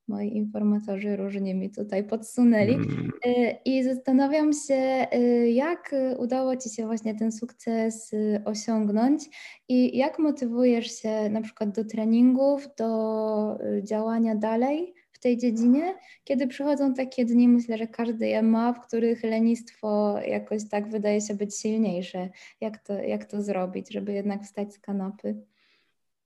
moi 0.07 0.35
informatorzy 0.35 1.15
różnie 1.15 1.55
mi 1.55 1.69
tutaj 1.69 2.03
podsunęli. 2.03 2.73
Mm. 2.73 3.11
Y, 3.25 3.55
I 3.65 3.83
zastanawiam 3.83 4.51
się, 4.53 5.07
y, 5.13 5.49
jak 5.49 5.95
udało 6.17 6.55
Ci 6.55 6.69
się 6.69 6.85
właśnie 6.85 7.15
ten 7.15 7.31
sukces 7.31 8.13
y, 8.13 8.41
osiągnąć 8.45 9.23
i 9.69 9.97
jak 9.97 10.19
motywujesz 10.19 11.01
się 11.01 11.29
na 11.29 11.41
przykład 11.41 11.75
do 11.75 11.85
treningów, 11.85 12.67
do 12.77 13.57
działania 13.83 14.35
dalej 14.35 14.93
w 15.17 15.19
tej 15.19 15.37
dziedzinie, 15.37 15.95
kiedy 16.23 16.47
przychodzą 16.47 16.93
takie 16.93 17.25
dni, 17.25 17.47
myślę, 17.47 17.77
że 17.77 17.87
każdy 17.87 18.27
je 18.27 18.41
ma, 18.41 18.73
w 18.73 18.87
których 18.87 19.23
lenistwo 19.23 20.19
jakoś 20.27 20.69
tak 20.69 20.89
wydaje 20.89 21.21
się 21.21 21.33
być 21.33 21.59
silniejsze. 21.59 22.29
Jak 22.61 22.77
to, 22.77 22.93
jak 22.93 23.25
to 23.25 23.41
zrobić, 23.41 23.93
żeby 23.93 24.13
jednak 24.13 24.43
wstać 24.43 24.73
z 24.73 24.79
kanapy? 24.79 25.35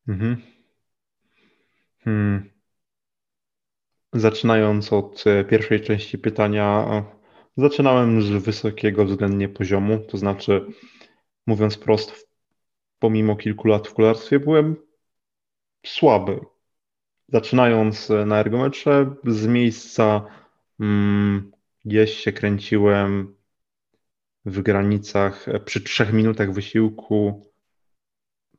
Mhm. 0.08 0.42
Hmm. 2.00 2.50
Zaczynając 4.14 4.94
od 4.94 5.24
e, 5.28 5.44
pierwszej 5.44 5.82
części 5.82 6.18
pytania, 6.18 7.04
zaczynałem 7.58 8.22
z 8.22 8.30
wysokiego 8.30 9.06
względnie 9.06 9.50
poziomu, 9.50 10.00
to 10.00 10.18
znaczy, 10.18 10.66
mówiąc 11.48 11.78
prosto, 11.78 12.14
pomimo 13.00 13.36
kilku 13.36 13.68
lat 13.68 13.88
w 13.88 13.94
kolarstwie 13.94 14.40
byłem 14.40 14.76
słaby. 15.86 16.40
Zaczynając 17.32 18.12
e, 18.12 18.26
na 18.26 18.40
ergometrze, 18.40 19.16
z 19.28 19.48
miejsca 19.48 20.26
mm, 20.80 21.52
gdzieś 21.86 22.18
się 22.18 22.32
kręciłem 22.32 23.36
w 24.46 24.62
granicach 24.62 25.48
e, 25.48 25.60
przy 25.60 25.82
trzech 25.82 26.14
minutach 26.14 26.54
wysiłku 26.54 27.52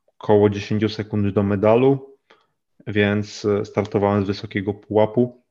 około 0.07 0.50
10 0.50 0.95
sekund 0.95 1.35
do 1.35 1.43
medalu, 1.43 2.19
więc 2.87 3.47
startowałem 3.64 4.25
z 4.25 4.26
wysokiego 4.26 4.75
pułapu 4.75 5.43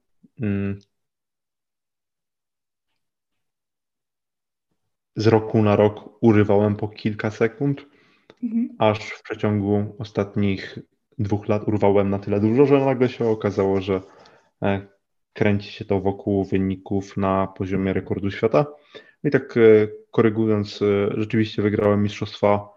Mm. 0.42 0.80
z 5.16 5.28
roku 5.28 5.64
na 5.64 5.76
rok 5.76 6.24
urywałem 6.24 6.76
po 6.76 6.88
kilka 6.88 7.32
sekund, 7.32 7.86
mhm. 8.44 8.70
aż 8.80 9.00
w 9.00 9.24
przeciągu 9.24 9.96
ostatnich 10.00 10.80
dwóch 11.20 11.48
lat 11.48 11.68
urwałem 11.68 12.10
na 12.10 12.20
tyle 12.20 12.40
dużo, 12.40 12.66
że 12.66 12.86
nagle 12.86 13.10
się 13.10 13.28
okazało, 13.28 13.82
że 13.82 14.02
e, 14.62 14.88
kręci 15.34 15.72
się 15.72 15.86
to 15.86 16.00
wokół 16.00 16.46
wyników 16.46 17.18
na 17.18 17.48
poziomie 17.48 17.94
rekordu 17.94 18.32
świata. 18.32 18.66
I 19.24 19.32
tak 19.32 19.58
e, 19.58 19.88
korygując, 20.12 20.82
e, 20.82 20.86
rzeczywiście 21.18 21.62
wygrałem 21.62 22.04
Mistrzostwa 22.04 22.70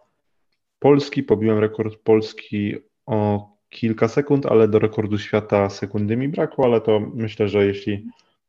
Polski, 0.78 1.22
pobiłem 1.22 1.58
rekord 1.58 1.96
Polski 1.96 2.76
o 3.06 3.48
kilka 3.68 4.08
sekund, 4.08 4.46
ale 4.46 4.68
do 4.68 4.78
rekordu 4.78 5.18
świata 5.18 5.70
sekundy 5.70 6.16
mi 6.16 6.28
brakło, 6.28 6.64
ale 6.64 6.80
to 6.80 7.00
myślę, 7.14 7.48
że 7.48 7.66
jeśli 7.66 8.06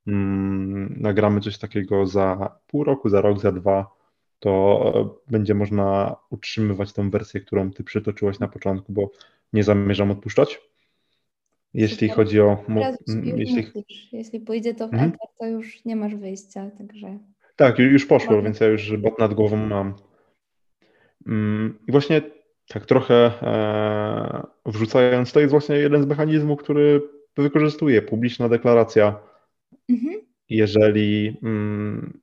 mm, 0.08 0.96
nagramy 0.98 1.42
coś 1.42 1.58
takiego 1.58 2.06
za 2.06 2.58
pół 2.68 2.84
roku, 2.84 3.10
za 3.10 3.22
rok, 3.22 3.40
za 3.40 3.52
dwa, 3.52 3.96
to 4.40 5.22
będzie 5.28 5.54
można 5.54 6.16
utrzymywać 6.30 6.94
tą 6.94 7.10
wersję, 7.10 7.42
którą 7.42 7.72
ty 7.72 7.84
przytoczyłaś 7.84 8.40
na 8.40 8.48
początku, 8.48 8.94
bo 8.94 9.10
nie 9.56 9.64
zamierzam 9.64 10.12
odpuszczać. 10.12 10.62
Jeśli 11.74 12.10
Super. 12.10 12.16
chodzi 12.16 12.42
o. 12.42 12.64
jeśli... 13.36 13.72
jeśli 14.12 14.40
pójdzie 14.40 14.74
to 14.74 14.88
w 14.88 14.94
mhm. 14.94 15.12
to 15.40 15.48
już 15.48 15.86
nie 15.86 15.96
masz 15.96 16.16
wyjścia, 16.16 16.72
także. 16.78 17.20
Tak, 17.56 17.80
już 17.80 18.06
poszło, 18.06 18.42
więc 18.42 18.60
ja 18.60 18.68
już 18.68 18.98
bat 18.98 19.20
nad 19.20 19.34
głową 19.34 19.58
mam. 19.58 19.96
Mm, 21.28 21.80
I 21.88 21.92
właśnie 21.92 22.22
tak 22.68 22.86
trochę 22.86 23.16
e, 23.42 24.48
wrzucając, 24.66 25.32
to 25.32 25.40
jest 25.40 25.52
właśnie 25.52 25.76
jeden 25.76 26.04
z 26.04 26.06
mechanizmów, 26.06 26.60
który 26.60 27.02
wykorzystuje 27.38 28.02
publiczna 28.02 28.50
deklaracja. 28.50 29.20
Mhm. 29.90 30.22
Jeżeli 30.50 31.38
mm, 31.44 32.20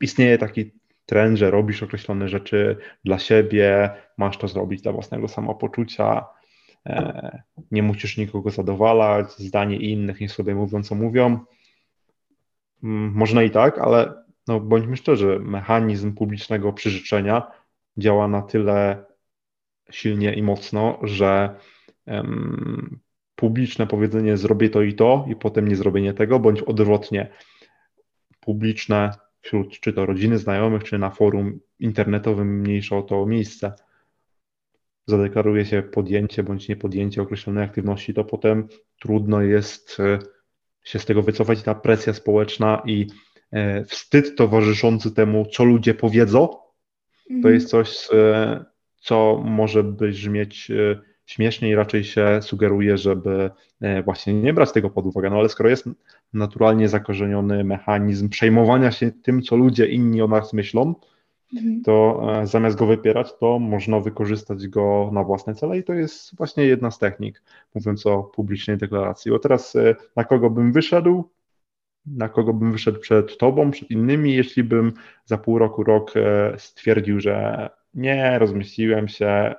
istnieje 0.00 0.38
taki 0.38 0.72
trend, 1.06 1.38
że 1.38 1.50
robisz 1.50 1.82
określone 1.82 2.28
rzeczy 2.28 2.76
dla 3.04 3.18
siebie, 3.18 3.90
masz 4.16 4.38
to 4.38 4.48
zrobić 4.48 4.82
dla 4.82 4.92
własnego 4.92 5.28
samopoczucia, 5.28 6.24
nie 7.70 7.82
musisz 7.82 8.16
nikogo 8.16 8.50
zadowalać, 8.50 9.30
zdanie 9.38 9.76
innych 9.76 10.20
niech 10.20 10.32
sobie 10.32 10.54
mówią, 10.54 10.82
co 10.82 10.94
mówią. 10.94 11.38
Mm, 12.82 13.12
można 13.14 13.42
i 13.42 13.50
tak, 13.50 13.78
ale 13.78 14.14
no, 14.48 14.60
bądźmy 14.60 14.96
szczerzy, 14.96 15.38
mechanizm 15.40 16.14
publicznego 16.14 16.72
przyrzeczenia 16.72 17.50
działa 17.96 18.28
na 18.28 18.42
tyle 18.42 19.04
silnie 19.90 20.34
i 20.34 20.42
mocno, 20.42 20.98
że 21.02 21.54
um, 22.06 22.98
publiczne 23.34 23.86
powiedzenie 23.86 24.36
zrobię 24.36 24.70
to 24.70 24.82
i 24.82 24.94
to 24.94 25.26
i 25.28 25.36
potem 25.36 25.68
nie 25.68 25.76
zrobienie 25.76 26.14
tego, 26.14 26.38
bądź 26.38 26.62
odwrotnie, 26.62 27.30
publiczne 28.40 29.10
wśród 29.40 29.80
czy 29.80 29.92
to 29.92 30.06
rodziny, 30.06 30.38
znajomych, 30.38 30.84
czy 30.84 30.98
na 30.98 31.10
forum 31.10 31.60
internetowym 31.78 32.60
mniejsze 32.60 32.96
o 32.96 33.02
to 33.02 33.26
miejsce 33.26 33.72
zadeklaruje 35.08 35.66
się 35.66 35.82
podjęcie 35.82 36.42
bądź 36.42 36.68
niepodjęcie 36.68 37.22
określonej 37.22 37.64
aktywności, 37.64 38.14
to 38.14 38.24
potem 38.24 38.68
trudno 39.00 39.42
jest 39.42 40.00
e, 40.00 40.18
się 40.84 40.98
z 40.98 41.04
tego 41.04 41.22
wycofać. 41.22 41.62
Ta 41.62 41.74
presja 41.74 42.12
społeczna 42.12 42.82
i 42.86 43.06
e, 43.52 43.84
wstyd 43.84 44.36
towarzyszący 44.36 45.10
temu, 45.10 45.46
co 45.52 45.64
ludzie 45.64 45.94
powiedzą, 45.94 46.48
to 46.48 47.34
mhm. 47.34 47.54
jest 47.54 47.68
coś, 47.68 48.08
e, 48.12 48.64
co 49.00 49.42
może 49.44 49.84
brzmieć 49.84 50.70
śmiesznie 51.26 51.68
i 51.68 51.74
raczej 51.74 52.04
się 52.04 52.38
sugeruje, 52.42 52.98
żeby 52.98 53.50
właśnie 54.04 54.34
nie 54.34 54.54
brać 54.54 54.72
tego 54.72 54.90
pod 54.90 55.06
uwagę. 55.06 55.30
No 55.30 55.36
ale 55.36 55.48
skoro 55.48 55.68
jest 55.68 55.88
naturalnie 56.32 56.88
zakorzeniony 56.88 57.64
mechanizm 57.64 58.28
przejmowania 58.28 58.90
się 58.90 59.12
tym, 59.12 59.42
co 59.42 59.56
ludzie 59.56 59.86
inni 59.86 60.22
o 60.22 60.28
nas 60.28 60.52
myślą, 60.52 60.94
mhm. 61.56 61.82
to 61.82 62.22
e, 62.40 62.46
zamiast 62.46 62.76
go 62.76 62.86
wypierać, 62.86 63.38
to 63.40 63.58
można 63.58 64.00
wykorzystać 64.00 64.68
go 64.68 65.10
na 65.12 65.24
własne 65.24 65.54
cele 65.54 65.78
i 65.78 65.84
to 65.84 65.94
jest 65.94 66.36
właśnie 66.36 66.64
jedna 66.64 66.90
z 66.90 66.98
technik, 66.98 67.42
mówiąc 67.74 68.06
o 68.06 68.22
publicznej 68.22 68.76
deklaracji. 68.76 69.30
Bo 69.30 69.38
teraz 69.38 69.76
e, 69.76 69.96
na 70.16 70.24
kogo 70.24 70.50
bym 70.50 70.72
wyszedł, 70.72 71.24
na 72.06 72.28
kogo 72.28 72.52
bym 72.52 72.72
wyszedł 72.72 73.00
przed 73.00 73.38
tobą, 73.38 73.70
przed 73.70 73.90
innymi, 73.90 74.34
jeśli 74.34 74.64
bym 74.64 74.92
za 75.24 75.38
pół 75.38 75.58
roku, 75.58 75.84
rok 75.84 76.16
e, 76.16 76.54
stwierdził, 76.58 77.20
że 77.20 77.68
nie, 77.94 78.38
rozmyśliłem 78.38 79.08
się, 79.08 79.54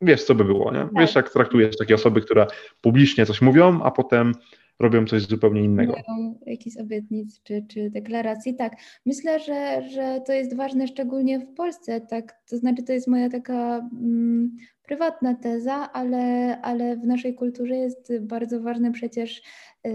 wiesz, 0.00 0.24
co 0.24 0.34
by 0.34 0.44
było, 0.44 0.72
nie? 0.72 0.88
Wiesz, 0.98 1.14
jak 1.14 1.30
traktujesz 1.30 1.76
takie 1.76 1.94
osoby, 1.94 2.20
które 2.20 2.46
publicznie 2.80 3.26
coś 3.26 3.42
mówią, 3.42 3.82
a 3.82 3.90
potem 3.90 4.32
robią 4.78 5.06
coś 5.06 5.26
zupełnie 5.26 5.62
innego. 5.62 5.92
Mają 5.92 6.38
jakichś 6.46 6.76
obietnic 6.76 7.42
czy, 7.42 7.66
czy 7.68 7.90
deklaracji. 7.90 8.54
Tak, 8.54 8.76
myślę, 9.06 9.40
że, 9.40 9.88
że 9.88 10.20
to 10.26 10.32
jest 10.32 10.56
ważne 10.56 10.88
szczególnie 10.88 11.40
w 11.40 11.54
Polsce, 11.54 12.00
tak, 12.00 12.42
to 12.50 12.56
znaczy 12.56 12.82
to 12.82 12.92
jest 12.92 13.08
moja 13.08 13.30
taka 13.30 13.78
mm, 13.78 14.56
prywatna 14.86 15.34
teza, 15.34 15.92
ale, 15.92 16.60
ale 16.60 16.96
w 16.96 17.06
naszej 17.06 17.34
kulturze 17.34 17.76
jest 17.76 18.12
bardzo 18.20 18.60
ważne 18.60 18.92
przecież 18.92 19.42
yy, 19.84 19.90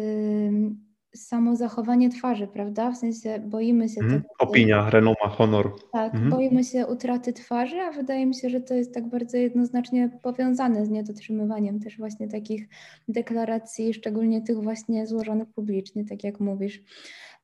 samo 1.16 1.56
zachowanie 1.56 2.10
twarzy, 2.10 2.48
prawda? 2.48 2.92
W 2.92 2.98
sensie 2.98 3.40
boimy 3.40 3.90
się 3.90 4.02
mm, 4.02 4.22
tego. 4.22 4.34
Opinia, 4.40 4.90
renoma, 4.90 5.28
honor. 5.30 5.76
Tak, 5.92 6.16
mm. 6.16 6.30
boimy 6.30 6.64
się 6.64 6.88
utraty 6.88 7.34
twarzy, 7.34 7.82
a 7.82 7.92
wydaje 7.92 8.26
mi 8.26 8.36
się, 8.36 8.50
że 8.50 8.62
to 8.62 8.74
jest 8.74 8.94
tak 8.94 9.10
bardzo 9.10 9.38
jednoznacznie 9.38 10.10
powiązane 10.22 10.86
z 10.86 10.90
niedotrzymywaniem 10.90 11.80
też 11.80 11.98
właśnie 11.98 12.28
takich 12.28 12.70
deklaracji, 13.08 13.94
szczególnie 13.94 14.42
tych 14.42 14.58
właśnie 14.62 15.08
złożonych 15.08 15.48
publicznie, 15.56 16.06
tak 16.06 16.24
jak 16.24 16.40
mówisz. 16.40 16.84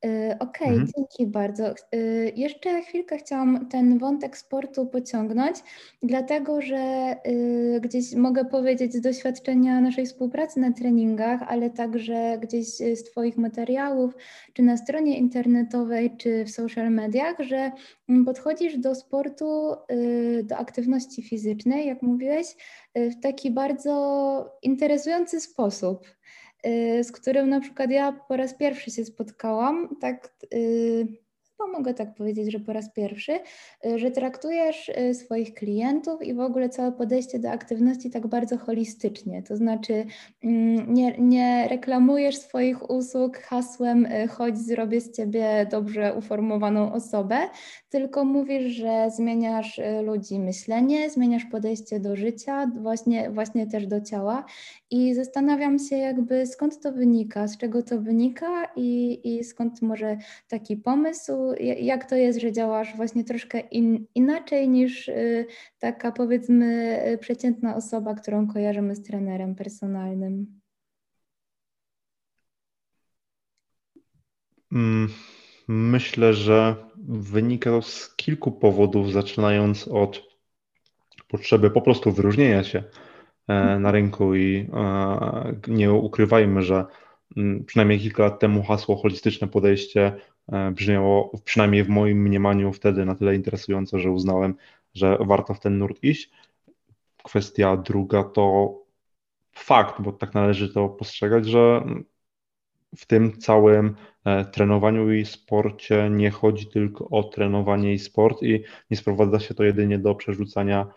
Y, 0.06 0.36
okej, 0.40 0.68
okay, 0.68 0.68
mhm. 0.68 0.88
dzięki 0.98 1.28
bardzo. 1.28 1.74
Y, 1.96 2.34
jeszcze 2.36 2.82
chwilkę 2.82 3.18
chciałam 3.18 3.68
ten 3.68 3.98
wątek 3.98 4.38
sportu 4.38 4.86
pociągnąć, 4.86 5.58
dlatego 6.04 6.62
że 6.62 7.16
y, 7.28 7.80
gdzieś 7.82 8.16
mogę 8.16 8.46
powiedzieć 8.46 8.94
z 8.94 9.02
doświadczenia 9.02 9.82
naszej 9.82 10.06
współpracy 10.06 10.60
na 10.60 10.72
treningach, 10.72 11.44
ale 11.48 11.70
także 11.70 12.38
gdzieś 12.42 12.68
z 12.68 13.04
Twoich 13.04 13.38
materiałów, 13.38 14.14
czy 14.54 14.62
na 14.62 14.78
stronie 14.78 15.18
internetowej, 15.18 16.18
czy 16.18 16.46
w 16.46 16.52
social 16.52 16.92
mediach, 16.92 17.36
że 17.40 17.72
mm, 18.10 18.26
podchodzisz 18.26 18.78
do 18.78 18.96
sportu, 18.96 19.76
do 20.44 20.58
aktywności 20.58 21.24
fizycznej, 21.24 21.88
jak 21.88 22.02
mówiłeś, 22.02 22.48
w 22.96 23.20
taki 23.22 23.52
bardzo 23.52 24.58
interesujący 24.62 25.42
sposób. 25.42 26.17
Y, 26.66 27.04
z 27.04 27.12
którym 27.12 27.50
na 27.50 27.60
przykład 27.60 27.92
ja 27.92 28.12
po 28.12 28.38
raz 28.38 28.54
pierwszy 28.54 28.92
się 28.92 29.06
spotkałam, 29.06 29.96
tak 30.02 30.36
no 31.60 31.68
mogę 31.68 31.94
tak 31.94 32.16
powiedzieć, 32.16 32.52
że 32.52 32.60
po 32.60 32.74
raz 32.74 32.94
pierwszy, 32.94 33.40
y, 33.86 34.00
że 34.00 34.12
traktujesz 34.12 34.90
y, 34.90 35.14
swoich 35.14 35.54
klientów 35.54 36.22
i 36.22 36.34
w 36.34 36.40
ogóle 36.40 36.70
całe 36.70 36.92
podejście 36.92 37.40
do 37.40 37.52
aktywności 37.52 38.10
tak 38.10 38.28
bardzo 38.28 38.58
holistycznie. 38.58 39.44
To 39.44 39.58
znaczy 39.58 40.06
mm, 40.44 40.94
nie, 40.94 41.18
nie 41.18 41.68
reklamujesz 41.70 42.38
swoich 42.38 42.90
usług 42.90 43.38
hasłem 43.38 44.06
y, 44.06 44.28
chodź, 44.28 44.58
zrobię 44.58 45.02
z 45.02 45.12
ciebie 45.12 45.68
dobrze 45.72 46.14
uformowaną 46.14 46.94
osobę, 46.94 47.38
tylko 47.90 48.26
mówisz, 48.26 48.64
że 48.64 49.08
zmieniasz 49.16 49.82
ludzi 50.04 50.40
myślenie, 50.40 51.10
zmieniasz 51.10 51.46
podejście 51.46 52.00
do 52.00 52.16
życia, 52.16 52.72
właśnie, 52.82 53.30
właśnie 53.32 53.68
też 53.68 53.88
do 53.88 54.02
ciała 54.02 54.46
i 54.92 55.14
zastanawiam 55.14 55.80
się 55.80 55.98
jakby 55.98 56.46
skąd 56.46 56.82
to 56.82 56.92
wynika, 56.92 57.48
z 57.48 57.58
czego 57.58 57.84
to 57.84 58.02
wynika 58.02 58.66
i, 58.76 59.20
i 59.24 59.44
skąd 59.44 59.82
może 59.82 60.18
taki 60.48 60.78
pomysł, 60.78 61.47
jak 61.82 62.10
to 62.10 62.16
jest, 62.16 62.40
że 62.40 62.52
działasz 62.52 62.96
właśnie 62.96 63.24
troszkę 63.24 63.60
in, 63.60 64.06
inaczej 64.16 64.70
niż 64.70 65.08
y, 65.08 65.46
taka 65.80 66.12
powiedzmy 66.12 67.00
y, 67.14 67.18
przeciętna 67.18 67.76
osoba, 67.76 68.16
którą 68.16 68.48
kojarzymy 68.48 68.96
z 68.96 69.04
trenerem 69.04 69.56
personalnym? 69.56 70.60
Mm, 74.72 75.10
myślę, 75.68 76.34
że 76.34 76.76
wynika 77.08 77.70
to 77.70 77.82
z 77.82 78.16
kilku 78.16 78.52
powodów, 78.52 79.12
zaczynając 79.12 79.88
od 79.88 80.28
potrzeby 81.28 81.72
po 81.72 81.82
prostu 81.82 82.12
wyróżnienia 82.12 82.64
się 82.64 82.84
e, 83.48 83.80
na 83.80 83.92
rynku 83.92 84.36
i 84.36 84.70
e, 84.74 85.56
nie 85.68 85.92
ukrywajmy, 85.94 86.62
że 86.64 86.86
mm, 87.38 87.66
przynajmniej 87.66 88.00
kilka 88.00 88.24
lat 88.24 88.40
temu 88.40 88.64
hasło 88.64 88.96
holistyczne 88.96 89.48
podejście 89.48 90.14
brzmiało, 90.72 91.32
przynajmniej 91.46 91.84
w 91.84 91.90
moim 91.90 92.22
mniemaniu, 92.22 92.74
wtedy 92.74 93.06
na 93.06 93.16
tyle 93.16 93.36
interesująco, 93.36 94.00
że 94.00 94.12
uznałem, 94.12 94.56
że 94.94 95.18
warto 95.20 95.54
w 95.54 95.60
ten 95.60 95.78
nurt 95.78 96.04
iść. 96.04 96.32
Kwestia 97.24 97.78
druga 97.78 98.24
to 98.24 98.76
fakt, 99.52 100.02
bo 100.02 100.12
tak 100.12 100.34
należy 100.34 100.74
to 100.74 100.90
postrzegać, 100.90 101.46
że 101.46 101.84
w 102.98 103.06
tym 103.06 103.38
całym 103.38 103.96
e, 104.26 104.46
trenowaniu 104.46 105.14
i 105.14 105.26
sporcie 105.26 106.10
nie 106.10 106.32
chodzi 106.32 106.68
tylko 106.68 107.10
o 107.10 107.24
trenowanie 107.24 107.94
i 107.94 108.00
sport 108.00 108.44
i 108.44 108.64
nie 108.92 108.98
sprowadza 108.98 109.40
się 109.40 109.54
to 109.54 109.64
jedynie 109.64 110.00
do 110.00 110.16
przerzucania 110.16 110.88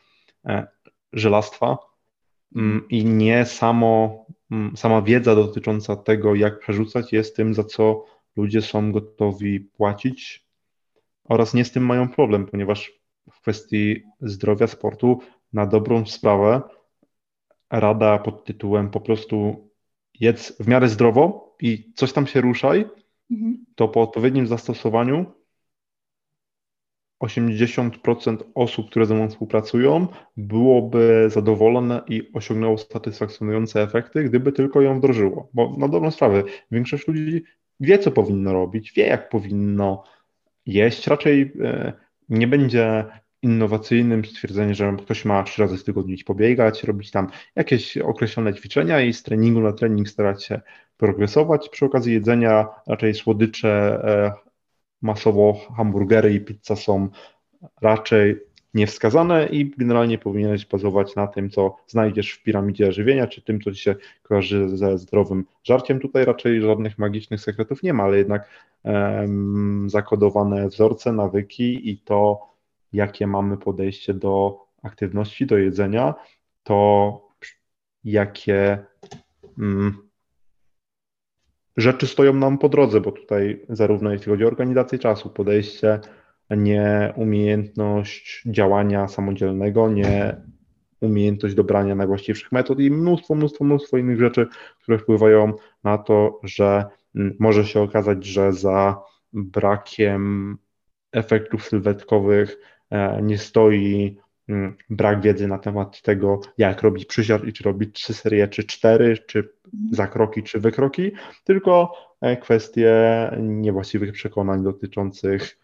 e, 0.46 0.66
żelastwa 1.12 1.78
mm, 2.56 2.88
i 2.88 3.04
nie 3.04 3.44
samo, 3.46 4.24
mm, 4.50 4.76
sama 4.76 5.02
wiedza 5.02 5.34
dotycząca 5.34 5.96
tego, 5.96 6.34
jak 6.34 6.60
przerzucać 6.60 7.12
jest 7.12 7.36
tym, 7.36 7.54
za 7.54 7.64
co 7.64 8.04
ludzie 8.36 8.62
są 8.62 8.92
gotowi 8.92 9.60
płacić 9.60 10.46
oraz 11.24 11.54
nie 11.54 11.64
z 11.64 11.72
tym 11.72 11.86
mają 11.86 12.08
problem, 12.08 12.46
ponieważ 12.46 12.92
w 13.30 13.40
kwestii 13.40 14.02
zdrowia 14.20 14.66
sportu 14.66 15.20
na 15.52 15.66
dobrą 15.66 16.06
sprawę 16.06 16.62
rada 17.70 18.18
pod 18.18 18.44
tytułem 18.44 18.90
po 18.90 19.00
prostu 19.00 19.68
jedz 20.20 20.62
w 20.62 20.68
miarę 20.68 20.88
zdrowo 20.88 21.56
i 21.60 21.92
coś 21.94 22.12
tam 22.12 22.26
się 22.26 22.40
ruszaj, 22.40 22.84
mhm. 23.30 23.64
to 23.74 23.88
po 23.88 24.02
odpowiednim 24.02 24.46
zastosowaniu 24.46 25.26
80% 27.22 28.36
osób, 28.54 28.90
które 28.90 29.06
ze 29.06 29.14
mną 29.14 29.28
współpracują, 29.28 30.06
byłoby 30.36 31.26
zadowolone 31.30 32.02
i 32.08 32.30
osiągnęło 32.34 32.78
satysfakcjonujące 32.78 33.82
efekty, 33.82 34.24
gdyby 34.24 34.52
tylko 34.52 34.80
ją 34.80 34.98
wdrożyło. 34.98 35.48
Bo 35.54 35.76
na 35.78 35.88
dobrą 35.88 36.10
sprawę, 36.10 36.42
większość 36.70 37.08
ludzi 37.08 37.42
wie, 37.80 37.98
co 37.98 38.10
powinno 38.10 38.52
robić, 38.52 38.92
wie, 38.92 39.06
jak 39.06 39.28
powinno 39.28 40.04
jeść. 40.66 41.06
Raczej 41.06 41.52
e, 41.64 41.92
nie 42.28 42.46
będzie 42.46 43.04
innowacyjnym 43.42 44.24
stwierdzenie, 44.24 44.74
że 44.74 44.96
ktoś 45.02 45.24
ma 45.24 45.42
trzy 45.42 45.62
razy 45.62 45.78
w 45.78 45.84
tygodniu 45.84 46.14
iść 46.14 46.24
pobiegać, 46.24 46.84
robić 46.84 47.10
tam 47.10 47.28
jakieś 47.56 47.98
określone 47.98 48.54
ćwiczenia 48.54 49.00
i 49.00 49.12
z 49.12 49.22
treningu 49.22 49.60
na 49.60 49.72
trening 49.72 50.08
starać 50.08 50.44
się 50.44 50.60
progresować. 50.96 51.68
Przy 51.68 51.84
okazji 51.84 52.12
jedzenia 52.12 52.68
raczej 52.86 53.14
słodycze, 53.14 54.00
e, 54.04 54.50
masowo 55.02 55.54
hamburgery 55.76 56.34
i 56.34 56.40
pizza 56.40 56.76
są 56.76 57.08
raczej 57.82 58.40
niewskazane 58.74 59.46
i 59.46 59.70
generalnie 59.76 60.18
powinieneś 60.18 60.66
bazować 60.66 61.16
na 61.16 61.26
tym, 61.26 61.50
co 61.50 61.76
znajdziesz 61.86 62.32
w 62.32 62.42
piramidzie 62.42 62.92
żywienia, 62.92 63.26
czy 63.26 63.42
tym, 63.42 63.60
co 63.60 63.72
ci 63.72 63.82
się 63.82 63.94
kojarzy 64.22 64.76
ze 64.76 64.98
zdrowym 64.98 65.44
żarciem. 65.64 66.00
Tutaj 66.00 66.24
raczej 66.24 66.62
żadnych 66.62 66.98
magicznych 66.98 67.40
sekretów 67.40 67.82
nie 67.82 67.92
ma, 67.92 68.04
ale 68.04 68.18
jednak 68.18 68.48
um, 68.82 69.90
zakodowane 69.90 70.68
wzorce, 70.68 71.12
nawyki 71.12 71.90
i 71.90 71.98
to, 71.98 72.40
jakie 72.92 73.26
mamy 73.26 73.56
podejście 73.56 74.14
do 74.14 74.64
aktywności, 74.82 75.46
do 75.46 75.58
jedzenia, 75.58 76.14
to 76.62 77.28
jakie 78.04 78.78
um, 79.58 80.10
rzeczy 81.76 82.06
stoją 82.06 82.34
nam 82.34 82.58
po 82.58 82.68
drodze, 82.68 83.00
bo 83.00 83.12
tutaj 83.12 83.60
zarówno 83.68 84.12
jeśli 84.12 84.32
chodzi 84.32 84.44
o 84.44 84.48
organizację 84.48 84.98
czasu, 84.98 85.30
podejście, 85.30 86.00
nie 86.56 87.12
umiejętność 87.16 88.42
działania 88.46 89.08
samodzielnego, 89.08 89.90
nie 89.90 90.36
umiejętność 91.00 91.54
dobrania 91.54 91.94
najwłaściwszych 91.94 92.52
metod 92.52 92.80
i 92.80 92.90
mnóstwo, 92.90 93.34
mnóstwo, 93.34 93.64
mnóstwo 93.64 93.98
innych 93.98 94.18
rzeczy, 94.18 94.46
które 94.82 94.98
wpływają 94.98 95.52
na 95.84 95.98
to, 95.98 96.40
że 96.42 96.84
mm, 97.14 97.36
może 97.38 97.64
się 97.64 97.80
okazać, 97.80 98.24
że 98.24 98.52
za 98.52 99.02
brakiem 99.32 100.56
efektów 101.12 101.64
sylwetkowych 101.64 102.58
e, 102.90 103.22
nie 103.22 103.38
stoi 103.38 104.16
mm, 104.48 104.76
brak 104.90 105.20
wiedzy 105.20 105.48
na 105.48 105.58
temat 105.58 106.02
tego, 106.02 106.40
jak 106.58 106.82
robić 106.82 107.04
przysiad 107.04 107.44
i 107.44 107.52
czy 107.52 107.64
robić 107.64 107.94
trzy 107.94 108.14
serie, 108.14 108.48
czy 108.48 108.64
cztery, 108.64 109.18
czy 109.26 109.38
mhm. 109.38 109.94
zakroki, 109.94 110.42
czy 110.42 110.60
wykroki, 110.60 111.12
tylko 111.44 111.92
e, 112.20 112.36
kwestie 112.36 112.92
niewłaściwych 113.38 114.12
przekonań 114.12 114.62
dotyczących 114.62 115.58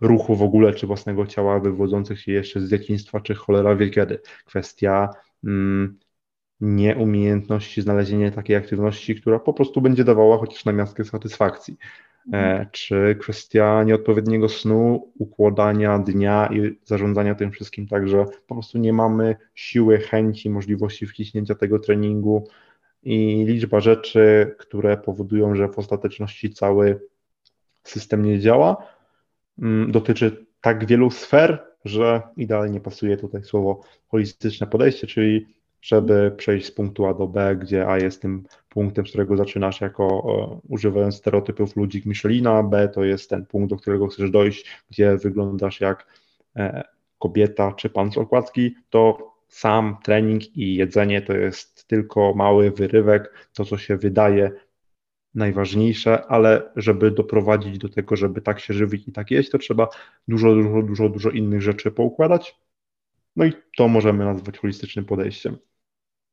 ruchu 0.00 0.36
w 0.36 0.42
ogóle, 0.42 0.72
czy 0.72 0.86
własnego 0.86 1.26
ciała 1.26 1.60
wywodzących 1.60 2.20
się 2.20 2.32
jeszcze 2.32 2.60
z 2.60 2.70
dzieciństwa, 2.70 3.20
czy 3.20 3.34
cholera 3.34 3.76
wie 3.76 3.90
kiedy. 3.90 4.18
Kwestia 4.44 5.08
mm, 5.44 5.98
nieumiejętności 6.60 7.82
znalezienia 7.82 8.30
takiej 8.30 8.56
aktywności, 8.56 9.14
która 9.14 9.38
po 9.38 9.52
prostu 9.52 9.80
będzie 9.80 10.04
dawała 10.04 10.38
chociaż 10.38 10.64
na 10.64 10.72
miastkę 10.72 11.04
satysfakcji. 11.04 11.76
E, 12.32 12.36
mhm. 12.36 12.66
czy 12.72 13.16
kwestia 13.20 13.82
nieodpowiedniego 13.82 14.48
snu, 14.48 15.12
układania 15.18 15.98
dnia 15.98 16.48
i 16.52 16.78
zarządzania 16.84 17.34
tym 17.34 17.50
wszystkim 17.50 17.88
tak, 17.88 18.08
że 18.08 18.24
po 18.46 18.54
prostu 18.54 18.78
nie 18.78 18.92
mamy 18.92 19.36
siły, 19.54 19.98
chęci, 19.98 20.50
możliwości 20.50 21.06
wciśnięcia 21.06 21.54
tego 21.54 21.78
treningu 21.78 22.48
i 23.02 23.44
liczba 23.46 23.80
rzeczy, 23.80 24.54
które 24.58 24.96
powodują, 24.96 25.54
że 25.54 25.68
w 25.68 25.78
ostateczności 25.78 26.50
cały 26.50 27.00
system 27.82 28.24
nie 28.24 28.40
działa, 28.40 28.76
dotyczy 29.88 30.46
tak 30.60 30.86
wielu 30.86 31.10
sfer, 31.10 31.64
że 31.84 32.22
idealnie 32.36 32.80
pasuje 32.80 33.16
tutaj 33.16 33.44
słowo 33.44 33.80
holistyczne 34.08 34.66
podejście, 34.66 35.06
czyli 35.06 35.46
żeby 35.82 36.34
przejść 36.36 36.66
z 36.66 36.70
punktu 36.70 37.06
A 37.06 37.14
do 37.14 37.26
B, 37.26 37.56
gdzie 37.56 37.88
A 37.88 37.98
jest 37.98 38.22
tym 38.22 38.44
punktem, 38.68 39.06
z 39.06 39.08
którego 39.08 39.36
zaczynasz 39.36 39.80
jako 39.80 40.04
e, 40.04 40.60
używając 40.68 41.16
stereotypów 41.16 41.76
ludzik 41.76 42.06
Michelina, 42.06 42.62
B 42.62 42.88
to 42.88 43.04
jest 43.04 43.30
ten 43.30 43.46
punkt, 43.46 43.70
do 43.70 43.76
którego 43.76 44.06
chcesz 44.06 44.30
dojść, 44.30 44.66
gdzie 44.90 45.16
wyglądasz 45.16 45.80
jak 45.80 46.06
e, 46.56 46.84
kobieta 47.18 47.72
czy 47.72 47.90
pan 47.90 48.12
z 48.12 48.18
okładki, 48.18 48.74
to 48.90 49.34
sam 49.48 49.96
trening 50.04 50.56
i 50.56 50.74
jedzenie 50.74 51.22
to 51.22 51.32
jest 51.32 51.88
tylko 51.88 52.34
mały 52.34 52.70
wyrywek, 52.70 53.48
to 53.54 53.64
co 53.64 53.78
się 53.78 53.96
wydaje 53.96 54.50
najważniejsze, 55.34 56.26
ale 56.26 56.72
żeby 56.76 57.10
doprowadzić 57.10 57.78
do 57.78 57.88
tego, 57.88 58.16
żeby 58.16 58.40
tak 58.40 58.60
się 58.60 58.74
żywić 58.74 59.08
i 59.08 59.12
tak 59.12 59.30
jeść, 59.30 59.50
to 59.50 59.58
trzeba 59.58 59.88
dużo, 60.28 60.54
dużo, 60.54 60.82
dużo, 60.82 61.08
dużo 61.08 61.30
innych 61.30 61.62
rzeczy 61.62 61.90
poukładać. 61.90 62.56
No 63.36 63.44
i 63.44 63.52
to 63.76 63.88
możemy 63.88 64.24
nazwać 64.24 64.58
holistycznym 64.58 65.04
podejściem. 65.04 65.56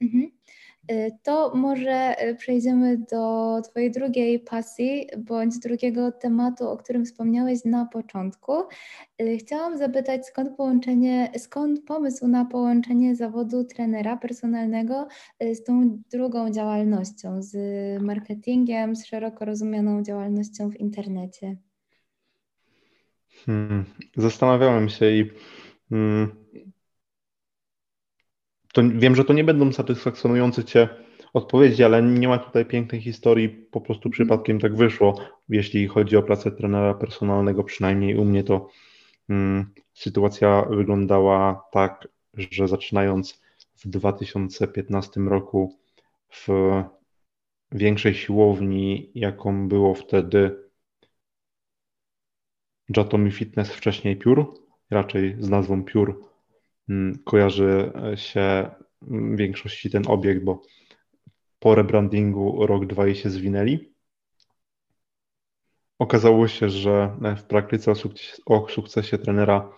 Mhm. 0.02 0.31
Y, 0.92 1.12
to 1.24 1.56
może 1.56 2.16
y, 2.30 2.36
przejdziemy 2.36 2.98
do 3.12 3.62
Twojej 3.62 3.92
drugiej 3.92 4.40
pasji 4.40 5.08
bądź 5.18 5.60
drugiego 5.60 6.12
tematu, 6.12 6.70
o 6.70 6.78
którym 6.78 7.06
wspomniałeś 7.06 7.66
na 7.66 7.86
początku. 7.86 8.54
Y, 9.22 9.38
chciałam 9.38 9.78
zapytać, 9.78 10.26
skąd 10.26 10.58
połączenie, 10.58 11.32
skąd 11.38 11.86
pomysł 11.86 12.28
na 12.28 12.46
połączenie 12.46 13.16
zawodu 13.16 13.64
trenera 13.64 14.18
personalnego 14.18 15.08
z 15.54 15.64
tą 15.64 16.02
drugą 16.12 16.52
działalnością, 16.52 17.42
z 17.42 17.56
marketingiem, 18.04 18.96
z 18.96 19.06
szeroko 19.06 19.46
rozumianą 19.46 20.04
działalnością 20.04 20.70
w 20.70 20.76
internecie? 20.76 21.58
Hmm. 23.46 23.86
Zastanawiałem 24.18 24.90
się 24.90 25.12
i 25.12 25.32
hmm, 25.90 26.32
to 28.74 28.82
wiem, 28.96 29.16
że 29.16 29.26
to 29.26 29.34
nie 29.34 29.44
będą 29.44 29.74
satysfakcjonujące 29.74 30.64
Cię 30.64 30.90
odpowiedzi, 31.34 31.84
ale 31.84 32.04
nie 32.04 32.28
ma 32.28 32.38
tutaj 32.38 32.66
pięknej 32.66 33.02
historii, 33.02 33.50
po 33.50 33.82
prostu 33.82 34.10
przypadkiem 34.10 34.60
tak 34.60 34.76
wyszło. 34.76 35.20
Jeśli 35.50 35.88
chodzi 35.88 36.18
o 36.18 36.24
pracę 36.24 36.52
trenera 36.52 36.94
personalnego, 36.94 37.64
przynajmniej 37.64 38.18
u 38.18 38.26
mnie 38.26 38.44
to 38.44 38.70
hmm, 39.28 39.74
sytuacja 39.94 40.66
wyglądała 40.70 41.64
tak, 41.72 42.08
że 42.34 42.68
zaczynając 42.68 43.42
w 43.76 43.88
2015 43.88 45.22
roku 45.22 45.80
w 46.30 46.48
większej 47.72 48.14
siłowni, 48.14 49.12
jaką 49.16 49.68
było 49.68 49.96
wtedy 49.96 50.70
Jatomi 52.98 53.32
Fitness, 53.32 53.72
wcześniej 53.72 54.18
Piór, 54.18 54.54
raczej 54.90 55.36
z 55.40 55.50
nazwą 55.50 55.84
Piór 55.84 56.31
Mm, 56.31 56.31
kojarzy 57.26 57.92
się 58.16 58.70
w 59.02 59.36
większości 59.36 59.90
ten 59.90 60.04
obiekt, 60.08 60.44
bo 60.44 60.62
po 61.60 61.76
rebrandingu 61.76 62.66
rok, 62.66 62.86
dwa 62.86 63.08
i 63.08 63.16
się 63.16 63.30
zwinęli. 63.30 63.94
Okazało 66.00 66.48
się, 66.48 66.70
że 66.70 67.18
w 67.38 67.44
praktyce 67.44 67.92
o, 67.92 67.96
o 68.46 68.70
sukcesie 68.70 69.18
trenera 69.18 69.72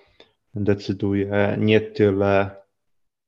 decyduje 0.56 1.58
nie 1.60 1.82
tyle 1.82 2.64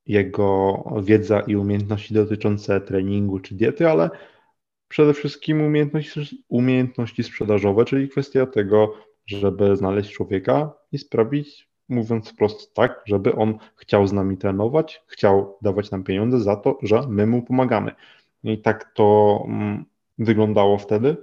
jego 0.05 0.83
wiedza 1.03 1.39
i 1.39 1.55
umiejętności 1.55 2.13
dotyczące 2.13 2.81
treningu 2.81 3.39
czy 3.39 3.55
diety, 3.55 3.89
ale 3.89 4.09
przede 4.87 5.13
wszystkim 5.13 5.61
umiejętności, 5.61 6.43
umiejętności 6.49 7.23
sprzedażowe, 7.23 7.85
czyli 7.85 8.09
kwestia 8.09 8.45
tego, 8.45 8.93
żeby 9.25 9.75
znaleźć 9.75 10.11
człowieka 10.11 10.73
i 10.91 10.97
sprawić 10.97 11.64
mówiąc 11.89 12.29
wprost 12.29 12.73
tak, 12.73 13.01
żeby 13.05 13.35
on 13.35 13.57
chciał 13.75 14.07
z 14.07 14.13
nami 14.13 14.37
trenować, 14.37 15.03
chciał 15.07 15.57
dawać 15.61 15.91
nam 15.91 16.03
pieniądze 16.03 16.39
za 16.39 16.55
to, 16.55 16.77
że 16.81 17.01
my 17.07 17.27
mu 17.27 17.41
pomagamy. 17.41 17.91
I 18.43 18.61
tak 18.61 18.93
to 18.93 19.39
mm, 19.47 19.85
wyglądało 20.17 20.77
wtedy. 20.77 21.17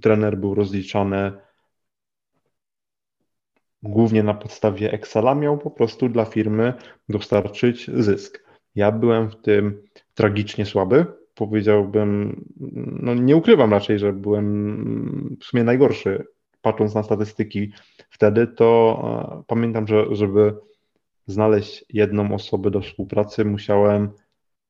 Trener 0.00 0.38
był 0.38 0.54
rozliczany 0.54 1.32
głównie 3.82 4.22
na 4.22 4.34
podstawie 4.34 4.92
Excela, 4.92 5.34
miał 5.34 5.58
po 5.58 5.70
prostu 5.70 6.08
dla 6.08 6.24
firmy 6.24 6.74
dostarczyć 7.08 7.90
zysk. 7.94 8.44
Ja 8.74 8.92
byłem 8.92 9.30
w 9.30 9.36
tym 9.36 9.82
tragicznie 10.14 10.66
słaby. 10.66 11.06
Powiedziałbym, 11.34 12.44
no 13.02 13.14
nie 13.14 13.36
ukrywam 13.36 13.70
raczej, 13.70 13.98
że 13.98 14.12
byłem 14.12 15.36
w 15.40 15.44
sumie 15.44 15.64
najgorszy 15.64 16.26
patrząc 16.62 16.94
na 16.94 17.02
statystyki 17.02 17.72
wtedy, 18.10 18.46
to 18.46 19.00
e, 19.40 19.42
pamiętam, 19.46 19.86
że 19.86 20.04
żeby 20.16 20.54
znaleźć 21.26 21.84
jedną 21.88 22.34
osobę 22.34 22.70
do 22.70 22.80
współpracy, 22.80 23.44
musiałem 23.44 24.10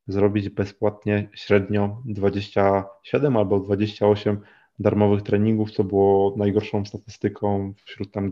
zrobić 0.07 0.48
bezpłatnie 0.48 1.28
średnio 1.35 2.02
27 2.05 3.37
albo 3.37 3.61
28 3.61 4.40
darmowych 4.78 5.22
treningów, 5.22 5.70
co 5.70 5.85
było 5.85 6.35
najgorszą 6.37 6.85
statystyką 6.85 7.74
wśród 7.85 8.12
tam 8.12 8.31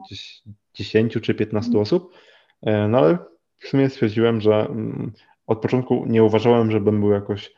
10 0.75 1.13
czy 1.23 1.35
15 1.35 1.69
mhm. 1.69 1.83
osób. 1.83 2.15
E, 2.63 2.89
no 2.89 2.99
ale 2.99 3.19
w 3.59 3.69
sumie 3.69 3.89
stwierdziłem, 3.89 4.41
że 4.41 4.55
mm, 4.55 5.13
od 5.47 5.61
początku 5.61 6.05
nie 6.07 6.25
uważałem, 6.25 6.71
żebym 6.71 7.01
był 7.01 7.11
jakoś 7.11 7.53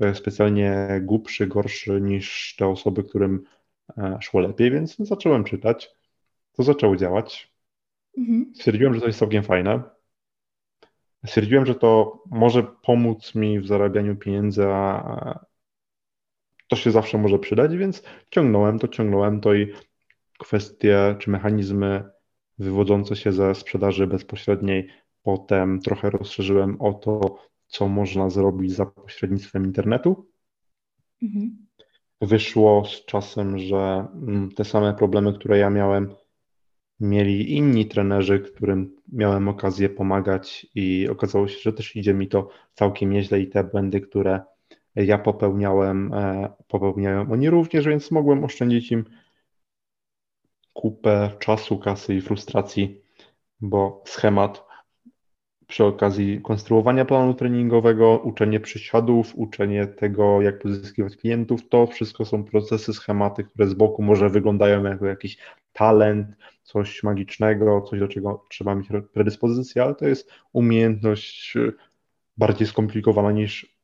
e, 0.00 0.14
specjalnie 0.14 0.88
głupszy, 1.02 1.46
gorszy 1.46 2.00
niż 2.00 2.56
te 2.58 2.66
osoby, 2.66 3.04
którym 3.04 3.44
szło 4.20 4.40
lepiej, 4.40 4.70
więc 4.70 4.96
zacząłem 4.96 5.44
czytać. 5.44 5.90
To 6.52 6.62
zaczęło 6.62 6.96
działać. 6.96 7.52
Mhm. 8.18 8.52
Stwierdziłem, 8.54 8.94
że 8.94 9.00
to 9.00 9.06
jest 9.06 9.18
całkiem 9.18 9.42
fajne. 9.42 9.82
Stwierdziłem, 11.26 11.66
że 11.66 11.74
to 11.74 12.22
może 12.30 12.62
pomóc 12.62 13.34
mi 13.34 13.60
w 13.60 13.66
zarabianiu 13.66 14.16
pieniędzy, 14.16 14.64
a 14.66 15.44
to 16.68 16.76
się 16.76 16.90
zawsze 16.90 17.18
może 17.18 17.38
przydać, 17.38 17.76
więc 17.76 18.02
ciągnąłem 18.30 18.78
to, 18.78 18.88
ciągnąłem 18.88 19.40
to 19.40 19.54
i 19.54 19.72
kwestie 20.38 21.16
czy 21.18 21.30
mechanizmy 21.30 22.04
wywodzące 22.58 23.16
się 23.16 23.32
ze 23.32 23.54
sprzedaży 23.54 24.06
bezpośredniej 24.06 24.88
potem 25.22 25.80
trochę 25.80 26.10
rozszerzyłem 26.10 26.80
o 26.80 26.92
to, 26.92 27.38
co 27.66 27.88
można 27.88 28.30
zrobić 28.30 28.72
za 28.72 28.86
pośrednictwem 28.86 29.64
internetu. 29.64 30.30
Mhm 31.22 31.66
wyszło 32.22 32.84
z 32.84 33.04
czasem, 33.04 33.58
że 33.58 34.06
mm, 34.14 34.50
te 34.50 34.64
same 34.64 34.94
problemy, 34.94 35.32
które 35.32 35.58
ja 35.58 35.70
miałem, 35.70 36.14
mieli 37.00 37.56
inni 37.56 37.86
trenerzy, 37.86 38.40
którym 38.40 38.96
miałem 39.12 39.48
okazję 39.48 39.88
pomagać 39.88 40.66
i 40.74 41.08
okazało 41.08 41.48
się, 41.48 41.58
że 41.58 41.72
też 41.72 41.96
idzie 41.96 42.14
mi 42.14 42.28
to 42.28 42.48
całkiem 42.74 43.10
nieźle 43.10 43.40
i 43.40 43.48
te 43.48 43.64
błędy, 43.64 44.00
które 44.00 44.40
ja 44.96 45.18
popełniałem, 45.18 46.12
e, 46.12 46.52
popełniają 46.68 47.32
oni 47.32 47.50
również, 47.50 47.86
więc 47.86 48.10
mogłem 48.10 48.44
oszczędzić 48.44 48.92
im 48.92 49.04
kupę 50.72 51.30
czasu, 51.38 51.78
kasy 51.78 52.14
i 52.14 52.20
frustracji, 52.20 53.02
bo 53.60 54.02
schemat 54.06 54.71
przy 55.72 55.84
okazji 55.84 56.40
konstruowania 56.42 57.04
planu 57.04 57.34
treningowego, 57.34 58.18
uczenie 58.18 58.60
przysiadów, 58.60 59.32
uczenie 59.36 59.86
tego, 59.86 60.42
jak 60.42 60.58
pozyskiwać 60.58 61.16
klientów, 61.16 61.68
to 61.68 61.86
wszystko 61.86 62.24
są 62.24 62.44
procesy, 62.44 62.92
schematy, 62.92 63.44
które 63.44 63.66
z 63.66 63.74
boku 63.74 64.02
może 64.02 64.30
wyglądają 64.30 64.84
jako 64.84 65.06
jakiś 65.06 65.38
talent, 65.72 66.26
coś 66.62 67.02
magicznego, 67.02 67.80
coś 67.80 68.00
do 68.00 68.08
czego 68.08 68.44
trzeba 68.50 68.74
mieć 68.74 68.88
predyspozycję, 69.12 69.82
ale 69.82 69.94
to 69.94 70.06
jest 70.06 70.30
umiejętność 70.52 71.56
y, 71.56 71.72
bardziej 72.36 72.66
skomplikowana 72.66 73.32
niż 73.32 73.76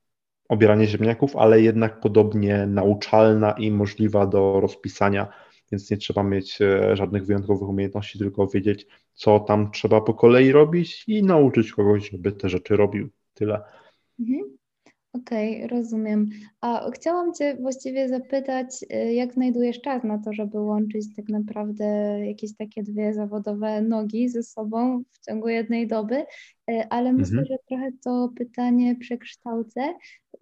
obieranie 0.48 0.86
ziemniaków, 0.86 1.36
ale 1.36 1.60
jednak 1.60 2.00
podobnie 2.00 2.66
nauczalna 2.66 3.52
i 3.52 3.70
możliwa 3.70 4.26
do 4.26 4.60
rozpisania, 4.60 5.28
więc 5.72 5.90
nie 5.90 5.96
trzeba 5.96 6.22
mieć 6.22 6.62
e, 6.62 6.96
żadnych 6.96 7.26
wyjątkowych 7.26 7.68
umiejętności, 7.68 8.18
tylko 8.18 8.46
wiedzieć, 8.46 8.86
co 9.14 9.40
tam 9.40 9.70
trzeba 9.70 10.00
po 10.00 10.14
kolei 10.14 10.52
robić 10.52 11.04
i 11.06 11.22
nauczyć 11.22 11.72
kogoś, 11.72 12.10
żeby 12.10 12.32
te 12.32 12.48
rzeczy 12.48 12.76
robił. 12.76 13.08
Tyle. 13.34 13.62
Mhm. 14.20 14.57
Okej, 15.12 15.64
okay, 15.64 15.78
rozumiem. 15.78 16.28
A 16.60 16.90
chciałam 16.90 17.34
Cię 17.34 17.56
właściwie 17.60 18.08
zapytać, 18.08 18.66
y, 18.92 19.12
jak 19.12 19.34
znajdujesz 19.34 19.80
czas 19.80 20.04
na 20.04 20.18
to, 20.18 20.32
żeby 20.32 20.60
łączyć 20.60 21.16
tak 21.16 21.28
naprawdę 21.28 21.84
jakieś 22.26 22.56
takie 22.56 22.82
dwie 22.82 23.14
zawodowe 23.14 23.82
nogi 23.82 24.28
ze 24.28 24.42
sobą 24.42 25.02
w 25.10 25.26
ciągu 25.26 25.48
jednej 25.48 25.86
doby, 25.86 26.24
y, 26.70 26.88
ale 26.90 27.12
myślę, 27.12 27.38
mhm. 27.38 27.46
że 27.46 27.56
trochę 27.68 27.92
to 28.04 28.32
pytanie 28.36 28.96
przekształcę. 28.96 29.94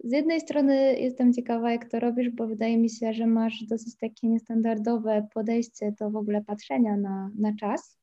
Z 0.03 0.11
jednej 0.11 0.41
strony 0.41 0.99
jestem 0.99 1.33
ciekawa, 1.33 1.71
jak 1.71 1.89
to 1.89 1.99
robisz, 1.99 2.29
bo 2.29 2.47
wydaje 2.47 2.77
mi 2.77 2.89
się, 2.89 3.13
że 3.13 3.27
masz 3.27 3.63
dosyć 3.63 3.97
takie 3.97 4.27
niestandardowe 4.27 5.27
podejście 5.33 5.93
do 5.99 6.11
w 6.11 6.15
ogóle 6.15 6.43
patrzenia 6.43 6.97
na, 6.97 7.31
na 7.39 7.55
czas. 7.55 7.97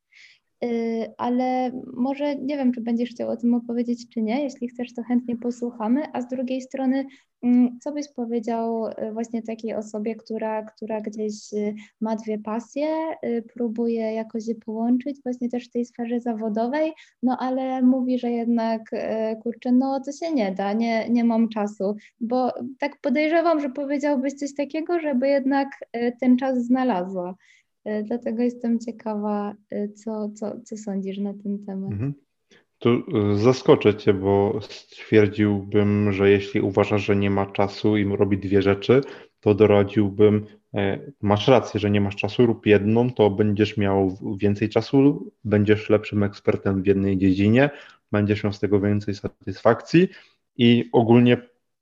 Y, 0.63 1.13
ale 1.17 1.71
może 1.93 2.35
nie 2.35 2.57
wiem, 2.57 2.71
czy 2.71 2.81
będziesz 2.81 3.09
chciał 3.09 3.29
o 3.29 3.37
tym 3.37 3.53
opowiedzieć, 3.53 4.09
czy 4.09 4.21
nie. 4.21 4.43
Jeśli 4.43 4.67
chcesz, 4.67 4.93
to 4.93 5.03
chętnie 5.03 5.37
posłuchamy. 5.37 6.03
A 6.13 6.21
z 6.21 6.27
drugiej 6.27 6.61
strony, 6.61 7.05
mm, 7.43 7.79
co 7.79 7.91
byś 7.91 8.05
powiedział 8.15 8.87
y, 8.87 9.13
właśnie 9.13 9.41
takiej 9.41 9.73
osobie, 9.73 10.15
która, 10.15 10.63
która 10.63 11.01
gdzieś 11.01 11.53
y, 11.53 11.75
ma 12.01 12.15
dwie 12.15 12.39
pasje, 12.39 12.87
próbuje 13.53 14.13
jakoś 14.13 14.47
je 14.47 14.55
połączyć, 14.55 15.23
właśnie 15.23 15.49
też 15.49 15.67
w 15.67 15.71
tej 15.71 15.85
sferze 15.85 16.19
zawodowej, 16.19 16.93
no 17.23 17.37
ale 17.39 17.81
mówi, 17.81 18.19
że 18.19 18.31
jednak, 18.31 18.81
kurczę, 19.43 19.71
no 19.71 19.99
to 19.99 20.11
się 20.11 20.33
nie 20.33 20.51
da, 20.51 20.73
nie, 20.73 21.09
nie 21.09 21.23
mam 21.23 21.49
czasu, 21.49 21.95
bo 22.19 22.51
tak 22.79 23.01
podejrzewam, 23.01 23.59
że 23.59 23.69
powiedziałbyś 23.69 24.33
coś 24.33 24.55
takiego, 24.55 24.99
żeby 24.99 25.27
jednak 25.27 25.67
ten 26.19 26.37
czas 26.37 26.65
znalazła. 26.65 27.35
E, 27.85 28.03
dlatego 28.03 28.43
jestem 28.43 28.79
ciekawa, 28.79 29.55
e, 29.71 29.89
co, 29.89 30.29
co, 30.29 30.61
co 30.63 30.77
sądzisz 30.77 31.17
na 31.17 31.33
ten 31.33 31.65
temat. 31.65 31.91
Mhm. 31.91 32.13
Tu 32.79 32.89
e, 32.89 33.37
zaskoczę 33.37 33.95
Cię, 33.95 34.13
bo 34.13 34.59
stwierdziłbym, 34.61 36.11
że 36.11 36.29
jeśli 36.29 36.61
uważasz, 36.61 37.05
że 37.05 37.15
nie 37.15 37.29
ma 37.29 37.45
czasu 37.45 37.97
i 37.97 38.15
robi 38.15 38.37
dwie 38.37 38.61
rzeczy, 38.61 39.01
to 39.39 39.53
doradziłbym, 39.53 40.45
masz 41.21 41.47
rację, 41.47 41.79
że 41.79 41.91
nie 41.91 42.01
masz 42.01 42.15
czasu, 42.15 42.45
rób 42.45 42.65
jedną, 42.65 43.11
to 43.11 43.29
będziesz 43.29 43.77
miał 43.77 44.17
więcej 44.37 44.69
czasu, 44.69 45.31
będziesz 45.43 45.89
lepszym 45.89 46.23
ekspertem 46.23 46.83
w 46.83 46.87
jednej 46.87 47.17
dziedzinie, 47.17 47.69
będziesz 48.11 48.43
miał 48.43 48.53
z 48.53 48.59
tego 48.59 48.79
więcej 48.79 49.15
satysfakcji 49.15 50.07
i 50.57 50.89
ogólnie 50.91 51.37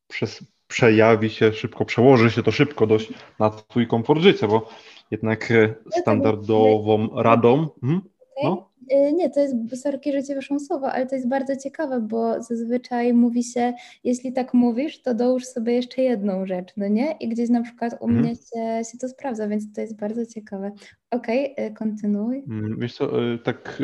przez, 0.08 0.44
przejawi 0.68 1.30
się 1.30 1.54
szybko, 1.54 1.86
przełoży 1.86 2.32
się 2.32 2.44
to 2.44 2.52
szybko 2.52 2.88
dość 2.88 3.14
na 3.40 3.50
Twój 3.50 3.88
komfort 3.88 4.22
życia, 4.22 4.48
bo 4.48 4.70
jednak 5.14 5.52
e, 5.52 5.76
standardową 6.02 7.22
radą. 7.22 7.68
Hmm? 7.82 8.02
No? 8.44 8.70
E, 8.90 9.14
nie, 9.14 9.30
to 9.30 9.40
jest, 9.40 9.82
sorki, 9.82 10.12
że 10.12 10.24
Cię 10.24 10.60
słowo, 10.60 10.92
ale 10.92 11.08
to 11.08 11.16
jest 11.16 11.30
bardzo 11.30 11.56
ciekawe, 11.56 12.02
bo 12.02 12.44
zazwyczaj 12.44 13.14
mówi 13.14 13.44
się, 13.44 13.74
jeśli 14.04 14.34
tak 14.34 14.54
mówisz, 14.54 15.02
to 15.02 15.14
dołóż 15.14 15.46
sobie 15.46 15.74
jeszcze 15.74 16.02
jedną 16.02 16.46
rzecz, 16.46 16.74
no 16.78 16.88
nie? 16.88 17.12
I 17.12 17.30
gdzieś 17.30 17.50
na 17.50 17.62
przykład 17.62 17.98
u 18.00 18.08
mnie 18.08 18.36
się, 18.36 18.82
się 18.92 18.98
to 19.02 19.10
sprawdza, 19.10 19.48
więc 19.48 19.74
to 19.74 19.82
jest 19.82 20.00
bardzo 20.00 20.26
ciekawe. 20.26 20.72
Okej, 21.12 21.54
okay, 21.54 21.74
kontynuuj. 21.74 22.44
Mm, 22.48 22.80
wiesz 22.80 22.94
co, 22.94 23.12
tak 23.44 23.84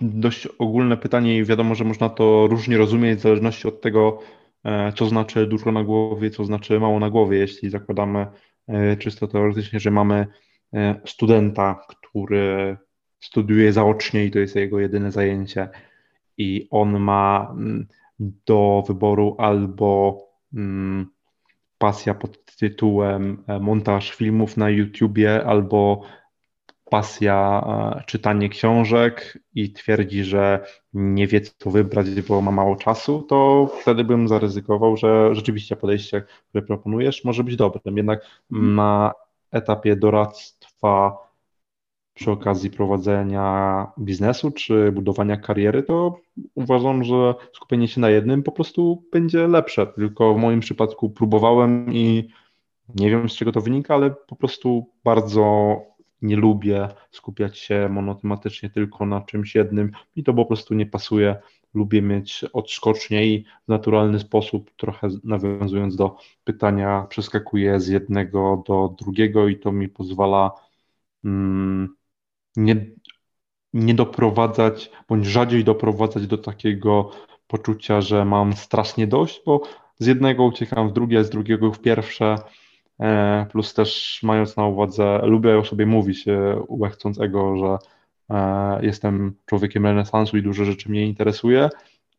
dość 0.00 0.46
ogólne 0.46 0.96
pytanie 0.96 1.38
i 1.38 1.44
wiadomo, 1.44 1.74
że 1.74 1.84
można 1.84 2.08
to 2.08 2.46
różnie 2.46 2.76
rozumieć 2.76 3.18
w 3.18 3.22
zależności 3.22 3.68
od 3.68 3.80
tego, 3.80 4.18
co 4.96 5.06
znaczy 5.06 5.46
dużo 5.46 5.72
na 5.72 5.84
głowie, 5.84 6.30
co 6.30 6.44
znaczy 6.44 6.80
mało 6.80 7.00
na 7.00 7.10
głowie. 7.10 7.38
Jeśli 7.38 7.70
zakładamy 7.70 8.26
E, 8.26 8.32
czysto 8.98 9.28
teoretycznie, 9.28 9.80
że 9.80 9.90
mamy 9.90 10.26
e, 10.74 11.00
studenta, 11.06 11.80
który 11.88 12.76
studiuje 13.20 13.72
zaocznie 13.72 14.24
i 14.24 14.30
to 14.30 14.38
jest 14.38 14.56
jego 14.56 14.80
jedyne 14.80 15.12
zajęcie 15.12 15.68
i 16.38 16.68
on 16.70 17.00
ma 17.00 17.48
mm, 17.50 17.86
do 18.46 18.84
wyboru 18.88 19.36
albo 19.38 20.20
mm, 20.54 21.06
pasja 21.78 22.14
pod 22.14 22.56
tytułem 22.56 23.44
e, 23.46 23.60
montaż 23.60 24.10
filmów 24.10 24.56
na 24.56 24.70
YouTubie, 24.70 25.44
albo 25.44 26.02
pasja 26.90 27.64
czytanie 28.06 28.48
książek 28.48 29.38
i 29.54 29.72
twierdzi, 29.72 30.24
że 30.24 30.66
nie 30.92 31.26
wie 31.26 31.40
co 31.40 31.70
wybrać, 31.70 32.22
bo 32.28 32.40
ma 32.40 32.50
mało 32.50 32.76
czasu, 32.76 33.22
to 33.22 33.68
wtedy 33.82 34.04
bym 34.04 34.28
zaryzykował, 34.28 34.96
że 34.96 35.34
rzeczywiście 35.34 35.76
podejście, 35.76 36.22
które 36.48 36.62
proponujesz, 36.62 37.24
może 37.24 37.44
być 37.44 37.56
dobrym. 37.56 37.96
Jednak 37.96 38.26
mhm. 38.52 38.74
na 38.74 39.12
etapie 39.50 39.96
doradztwa 39.96 41.18
przy 42.14 42.30
okazji 42.30 42.70
prowadzenia 42.70 43.86
biznesu 43.98 44.50
czy 44.50 44.92
budowania 44.92 45.36
kariery, 45.36 45.82
to 45.82 46.16
uważam, 46.54 47.04
że 47.04 47.34
skupienie 47.56 47.88
się 47.88 48.00
na 48.00 48.10
jednym 48.10 48.42
po 48.42 48.52
prostu 48.52 49.04
będzie 49.12 49.48
lepsze. 49.48 49.86
Tylko 49.86 50.34
w 50.34 50.38
moim 50.38 50.60
przypadku 50.60 51.10
próbowałem 51.10 51.94
i 51.94 52.28
nie 52.94 53.10
wiem 53.10 53.28
z 53.28 53.36
czego 53.36 53.52
to 53.52 53.60
wynika, 53.60 53.94
ale 53.94 54.10
po 54.10 54.36
prostu 54.36 54.86
bardzo 55.04 55.76
nie 56.22 56.36
lubię 56.36 56.88
skupiać 57.10 57.58
się 57.58 57.88
monotematycznie 57.88 58.70
tylko 58.70 59.06
na 59.06 59.20
czymś 59.20 59.54
jednym 59.54 59.92
i 60.16 60.24
to 60.24 60.34
po 60.34 60.46
prostu 60.46 60.74
nie 60.74 60.86
pasuje. 60.86 61.36
Lubię 61.74 62.02
mieć 62.02 62.44
odskocznie 62.52 63.26
i 63.26 63.44
w 63.64 63.68
naturalny 63.68 64.18
sposób, 64.18 64.70
trochę 64.76 65.08
nawiązując 65.24 65.96
do 65.96 66.16
pytania, 66.44 67.06
przeskakuję 67.08 67.80
z 67.80 67.88
jednego 67.88 68.62
do 68.66 68.94
drugiego 68.98 69.48
i 69.48 69.58
to 69.58 69.72
mi 69.72 69.88
pozwala 69.88 70.50
mm, 71.24 71.96
nie, 72.56 72.86
nie 73.72 73.94
doprowadzać, 73.94 74.90
bądź 75.08 75.26
rzadziej 75.26 75.64
doprowadzać 75.64 76.26
do 76.26 76.38
takiego 76.38 77.10
poczucia, 77.46 78.00
że 78.00 78.24
mam 78.24 78.52
strasznie 78.52 79.06
dość, 79.06 79.42
bo 79.46 79.62
z 79.98 80.06
jednego 80.06 80.44
uciekam 80.44 80.88
w 80.88 80.92
drugie, 80.92 81.24
z 81.24 81.30
drugiego 81.30 81.72
w 81.72 81.80
pierwsze 81.80 82.36
plus 83.50 83.74
też 83.74 84.20
mając 84.22 84.56
na 84.56 84.66
uwadze, 84.66 85.20
lubię 85.22 85.58
o 85.58 85.64
sobie 85.64 85.86
mówić, 85.86 86.28
e, 86.28 86.62
łechcąc 86.68 87.20
ego, 87.20 87.56
że 87.56 87.78
e, 88.36 88.86
jestem 88.86 89.34
człowiekiem 89.46 89.86
renesansu 89.86 90.36
i 90.36 90.42
dużo 90.42 90.64
rzeczy 90.64 90.90
mnie 90.90 91.06
interesuje, 91.06 91.68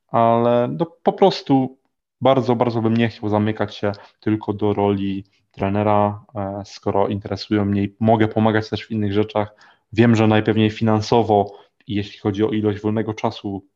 ale 0.07 0.75
no, 0.79 0.85
po 1.03 1.13
prostu 1.13 1.77
bardzo, 2.21 2.55
bardzo 2.55 2.81
bym 2.81 2.97
nie 2.97 3.09
chciał 3.09 3.29
zamykać 3.29 3.75
się 3.75 3.91
tylko 4.19 4.53
do 4.53 4.73
roli 4.73 5.23
trenera, 5.51 6.25
skoro 6.65 7.07
interesują 7.07 7.65
mnie 7.65 7.83
i 7.83 7.95
mogę 7.99 8.27
pomagać 8.27 8.69
też 8.69 8.85
w 8.85 8.91
innych 8.91 9.13
rzeczach. 9.13 9.55
Wiem, 9.93 10.15
że 10.15 10.27
najpewniej 10.27 10.69
finansowo 10.69 11.61
jeśli 11.87 12.19
chodzi 12.19 12.43
o 12.43 12.49
ilość 12.49 12.81
wolnego 12.81 13.13
czasu, 13.13 13.67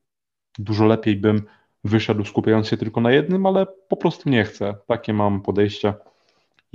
dużo 0.60 0.86
lepiej 0.86 1.16
bym 1.16 1.42
wyszedł 1.84 2.26
skupiając 2.26 2.68
się 2.68 2.78
tylko 2.78 3.02
na 3.02 3.12
jednym, 3.12 3.46
ale 3.46 3.66
po 3.88 3.98
prostu 3.98 4.30
nie 4.30 4.44
chcę. 4.44 4.76
Takie 4.88 5.14
mam 5.14 5.42
podejście. 5.42 5.94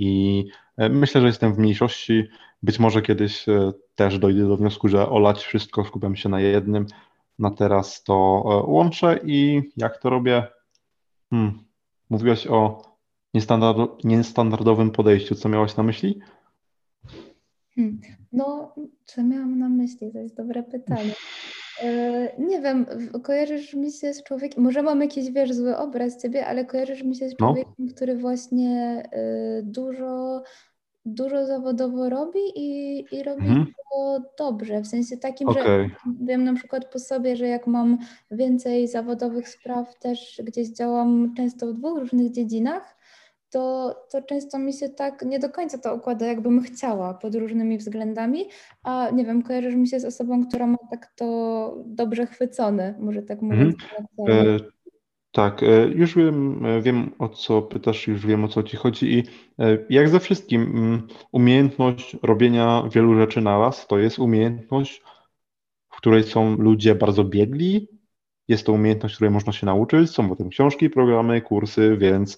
I 0.01 0.45
e, 0.77 0.89
myślę, 0.89 1.21
że 1.21 1.27
jestem 1.27 1.53
w 1.53 1.57
mniejszości. 1.57 2.23
Być 2.63 2.79
może 2.79 3.01
kiedyś 3.01 3.49
e, 3.49 3.71
też 3.95 4.19
dojdę 4.19 4.47
do 4.47 4.57
wniosku, 4.57 4.87
że 4.87 5.09
olać 5.09 5.43
wszystko, 5.43 5.85
skupiam 5.85 6.15
się 6.15 6.29
na 6.29 6.41
jednym. 6.41 6.85
Na 7.39 7.51
teraz 7.51 8.03
to 8.03 8.13
e, 8.45 8.71
łączę 8.71 9.19
i 9.25 9.61
jak 9.77 9.97
to 9.97 10.09
robię? 10.09 10.47
Hmm. 11.29 11.63
Mówiłaś 12.09 12.47
o 12.47 12.81
niestandardowym 14.03 14.91
podejściu. 14.91 15.35
Co 15.35 15.49
miałaś 15.49 15.75
na 15.75 15.83
myśli? 15.83 16.19
Hmm. 17.75 18.01
No, 18.31 18.75
co 19.05 19.23
miałam 19.23 19.59
na 19.59 19.69
myśli? 19.69 20.11
To 20.11 20.19
jest 20.19 20.37
dobre 20.37 20.63
pytanie. 20.63 21.13
E, 21.83 22.31
nie 22.39 22.61
wiem, 22.61 22.85
kojarzysz 23.23 23.73
mi 23.73 23.91
się 23.91 24.13
z 24.13 24.23
człowiekiem, 24.23 24.63
może 24.63 24.81
mam 24.81 25.01
jakiś, 25.01 25.31
wiesz, 25.31 25.53
zły 25.53 25.77
obraz 25.77 26.21
ciebie, 26.21 26.45
ale 26.45 26.65
kojarzysz 26.65 27.03
mi 27.03 27.15
się 27.15 27.29
z 27.29 27.31
no. 27.31 27.37
człowiekiem, 27.37 27.73
no. 27.79 27.93
który 27.95 28.17
właśnie 28.17 29.03
y, 29.59 29.63
dużo 29.63 30.41
dużo 31.05 31.45
zawodowo 31.45 32.09
robi 32.09 32.39
i, 32.55 32.99
i 33.11 33.23
robi 33.23 33.47
mhm. 33.47 33.67
to 33.91 34.21
dobrze, 34.37 34.81
w 34.81 34.87
sensie 34.87 35.17
takim, 35.17 35.49
okay. 35.49 35.63
że 35.63 35.89
wiem 36.21 36.43
na 36.43 36.53
przykład 36.53 36.91
po 36.91 36.99
sobie, 36.99 37.35
że 37.35 37.47
jak 37.47 37.67
mam 37.67 37.97
więcej 38.31 38.87
zawodowych 38.87 39.49
spraw, 39.49 39.99
też 39.99 40.41
gdzieś 40.43 40.69
działam 40.69 41.33
często 41.37 41.67
w 41.67 41.73
dwóch 41.73 41.99
różnych 41.99 42.31
dziedzinach, 42.31 42.97
to, 43.51 43.95
to 44.11 44.21
często 44.21 44.59
mi 44.59 44.73
się 44.73 44.89
tak 44.89 45.25
nie 45.25 45.39
do 45.39 45.49
końca 45.49 45.77
to 45.77 45.95
układa, 45.95 46.25
jakbym 46.25 46.61
chciała 46.61 47.13
pod 47.13 47.35
różnymi 47.35 47.77
względami, 47.77 48.45
a 48.83 49.09
nie 49.13 49.25
wiem, 49.25 49.43
kojarzysz 49.43 49.75
mi 49.75 49.87
się 49.87 49.99
z 49.99 50.05
osobą, 50.05 50.47
która 50.47 50.67
ma 50.67 50.77
tak 50.91 51.13
to 51.15 51.77
dobrze 51.85 52.25
chwycone, 52.25 52.95
może 52.99 53.21
tak 53.21 53.41
mówiąc. 53.41 53.75
Mhm. 54.19 54.59
Tak, 55.31 55.63
e, 55.63 55.87
już 55.87 56.15
wiem, 56.15 56.65
e, 56.65 56.81
wiem 56.81 57.11
o 57.19 57.29
co 57.29 57.61
pytasz, 57.61 58.07
już 58.07 58.25
wiem 58.25 58.43
o 58.43 58.47
co 58.47 58.63
ci 58.63 58.77
chodzi 58.77 59.13
i 59.13 59.23
e, 59.59 59.77
jak 59.89 60.09
ze 60.09 60.19
wszystkim, 60.19 60.61
mm, 60.61 61.07
umiejętność 61.31 62.17
robienia 62.23 62.83
wielu 62.91 63.15
rzeczy 63.15 63.41
na 63.41 63.59
raz 63.59 63.87
to 63.87 63.97
jest 63.97 64.19
umiejętność, 64.19 65.01
w 65.89 65.97
której 65.97 66.23
są 66.23 66.55
ludzie 66.55 66.95
bardzo 66.95 67.23
biegli. 67.23 67.87
Jest 68.47 68.65
to 68.65 68.73
umiejętność, 68.73 69.15
której 69.15 69.31
można 69.31 69.53
się 69.53 69.65
nauczyć. 69.65 70.11
Są 70.11 70.29
potem 70.29 70.49
książki, 70.49 70.89
programy, 70.89 71.41
kursy, 71.41 71.97
więc 71.97 72.37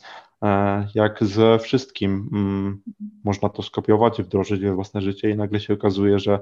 jak 0.95 1.23
ze 1.23 1.59
wszystkim 1.59 2.29
mm, 2.33 2.81
można 3.23 3.49
to 3.49 3.63
skopiować, 3.63 4.21
wdrożyć 4.21 4.61
we 4.61 4.75
własne 4.75 5.01
życie 5.01 5.29
i 5.29 5.35
nagle 5.35 5.59
się 5.59 5.73
okazuje, 5.73 6.19
że 6.19 6.39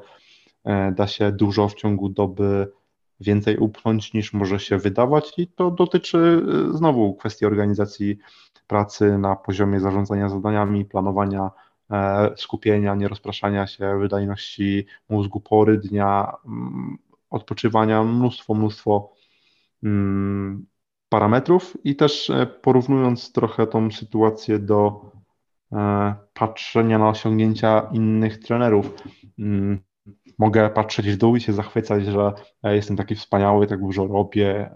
da 0.96 1.08
się 1.08 1.32
dużo 1.32 1.68
w 1.68 1.76
ciągu 1.76 2.10
doby 2.10 2.72
więcej 3.22 3.58
upchnąć 3.58 4.14
niż 4.14 4.34
może 4.34 4.60
się 4.60 4.78
wydawać 4.78 5.34
i 5.38 5.48
to 5.48 5.72
dotyczy 5.72 6.44
y, 6.70 6.78
znowu 6.78 7.14
kwestii 7.16 7.46
organizacji 7.46 8.18
pracy 8.68 9.18
na 9.18 9.36
poziomie 9.36 9.80
zarządzania 9.80 10.30
zadaniami, 10.30 10.86
planowania 10.86 11.52
e, 11.92 12.30
skupienia, 12.38 12.96
nierozpraszania 12.96 13.68
się, 13.68 14.00
wydajności 14.00 14.86
mózgu, 15.10 15.40
pory 15.40 15.78
dnia, 15.78 16.34
mm, 16.46 16.98
odpoczywania, 17.30 18.04
mnóstwo, 18.04 18.54
mnóstwo 18.54 19.14
mm, 19.84 20.66
parametrów 21.12 21.78
i 21.84 21.96
też 21.96 22.30
e, 22.30 22.46
porównując 22.46 23.32
trochę 23.32 23.68
tą 23.68 23.92
sytuację 23.92 24.60
do 24.60 25.12
e, 25.72 26.16
patrzenia 26.34 27.00
na 27.00 27.10
osiągnięcia 27.10 27.90
innych 27.92 28.40
trenerów. 28.40 28.94
Mm, 29.40 29.80
mogę 30.40 30.70
patrzeć 30.70 31.10
w 31.10 31.18
dół 31.18 31.36
i 31.36 31.42
się 31.42 31.54
zachwycać, 31.54 32.06
że 32.06 32.34
e, 32.64 32.76
jestem 32.76 32.98
taki 32.98 33.16
wspaniały, 33.16 33.68
tak 33.68 33.80
dużo 33.80 34.08
robię 34.08 34.70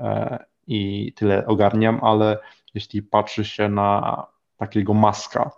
i 0.67 1.13
tyle 1.13 1.45
ogarniam, 1.47 1.99
ale 2.03 2.37
jeśli 2.73 3.01
patrzy 3.01 3.45
się 3.45 3.69
na 3.69 4.23
takiego 4.57 4.93
Maska 4.93 5.51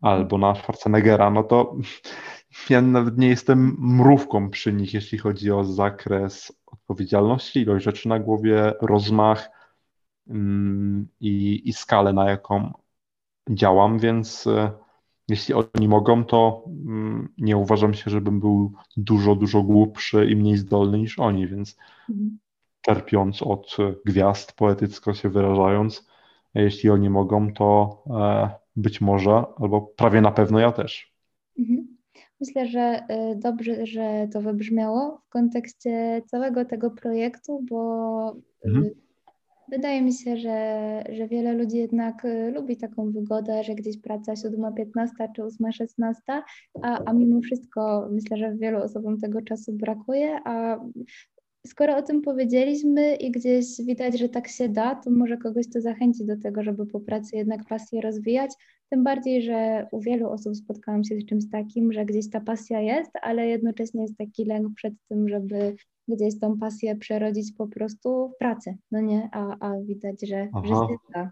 albo 0.00 0.38
na 0.38 0.54
Schwarzeneggera, 0.54 1.30
no 1.30 1.42
to 1.42 1.76
ja 2.70 2.82
nawet 2.82 3.18
nie 3.18 3.28
jestem 3.28 3.76
mrówką 3.78 4.50
przy 4.50 4.72
nich, 4.72 4.94
jeśli 4.94 5.18
chodzi 5.18 5.52
o 5.52 5.64
zakres 5.64 6.52
odpowiedzialności, 6.66 7.60
ilość 7.60 7.84
rzeczy 7.84 8.08
na 8.08 8.18
głowie, 8.18 8.72
rozmach 8.80 9.57
i, 11.20 11.62
i 11.64 11.72
skalę, 11.72 12.12
na 12.12 12.30
jaką 12.30 12.72
działam, 13.50 13.98
więc 13.98 14.46
e, 14.46 14.70
jeśli 15.28 15.54
oni 15.54 15.88
mogą, 15.88 16.24
to 16.24 16.64
mm, 16.66 17.28
nie 17.38 17.56
uważam 17.56 17.94
się, 17.94 18.10
żebym 18.10 18.40
był 18.40 18.72
dużo, 18.96 19.34
dużo 19.34 19.62
głupszy 19.62 20.26
i 20.26 20.36
mniej 20.36 20.56
zdolny 20.56 20.98
niż 20.98 21.18
oni, 21.18 21.46
więc 21.46 21.76
mhm. 22.10 22.38
czerpiąc 22.80 23.42
od 23.42 23.76
gwiazd, 24.06 24.52
poetycko 24.52 25.14
się 25.14 25.28
wyrażając, 25.28 26.08
jeśli 26.54 26.90
oni 26.90 27.10
mogą, 27.10 27.52
to 27.52 28.02
e, 28.10 28.50
być 28.76 29.00
może, 29.00 29.42
albo 29.58 29.80
prawie 29.80 30.20
na 30.20 30.30
pewno 30.30 30.58
ja 30.58 30.72
też. 30.72 31.12
Mhm. 31.58 31.98
Myślę, 32.40 32.66
że 32.66 33.06
dobrze, 33.36 33.86
że 33.86 34.28
to 34.32 34.40
wybrzmiało 34.40 35.22
w 35.26 35.28
kontekście 35.28 36.22
całego 36.26 36.64
tego 36.64 36.90
projektu, 36.90 37.64
bo 37.70 38.36
mhm. 38.64 38.90
Wydaje 39.70 40.02
mi 40.02 40.12
się, 40.12 40.36
że, 40.36 41.04
że 41.12 41.28
wiele 41.28 41.52
ludzi 41.52 41.76
jednak 41.76 42.24
y, 42.24 42.50
lubi 42.50 42.76
taką 42.76 43.12
wygodę, 43.12 43.64
że 43.64 43.74
gdzieś 43.74 44.00
praca 44.00 44.32
7-15 44.32 44.84
czy 45.36 45.42
8-16, 45.42 46.12
a, 46.82 47.04
a 47.04 47.12
mimo 47.12 47.40
wszystko 47.40 48.08
myślę, 48.12 48.36
że 48.36 48.56
wielu 48.56 48.78
osobom 48.78 49.18
tego 49.18 49.42
czasu 49.42 49.72
brakuje, 49.72 50.40
a 50.44 50.80
skoro 51.66 51.96
o 51.96 52.02
tym 52.02 52.22
powiedzieliśmy 52.22 53.14
i 53.16 53.30
gdzieś 53.30 53.66
widać, 53.86 54.18
że 54.18 54.28
tak 54.28 54.48
się 54.48 54.68
da, 54.68 54.94
to 54.94 55.10
może 55.10 55.36
kogoś 55.36 55.68
to 55.68 55.80
zachęci 55.80 56.26
do 56.26 56.36
tego, 56.36 56.62
żeby 56.62 56.86
po 56.86 57.00
pracy 57.00 57.36
jednak 57.36 57.60
pasję 57.68 58.00
rozwijać. 58.00 58.50
Tym 58.90 59.04
bardziej, 59.04 59.42
że 59.42 59.86
u 59.92 60.00
wielu 60.00 60.30
osób 60.30 60.56
spotkałam 60.56 61.04
się 61.04 61.16
z 61.20 61.26
czymś 61.26 61.44
takim, 61.52 61.92
że 61.92 62.04
gdzieś 62.04 62.30
ta 62.30 62.40
pasja 62.40 62.80
jest, 62.80 63.10
ale 63.22 63.46
jednocześnie 63.48 64.02
jest 64.02 64.16
taki 64.18 64.44
lęk 64.44 64.74
przed 64.74 64.94
tym, 65.08 65.28
żeby 65.28 65.76
gdzieś 66.08 66.40
tą 66.40 66.58
pasję 66.58 66.96
przerodzić 66.96 67.52
po 67.58 67.66
prostu 67.66 68.32
w 68.34 68.38
pracę, 68.38 68.76
no 68.90 69.00
nie? 69.00 69.28
A, 69.32 69.56
a 69.60 69.80
widać, 69.80 70.28
że, 70.28 70.48
że 70.64 70.68
się 70.68 70.96
da. 71.14 71.30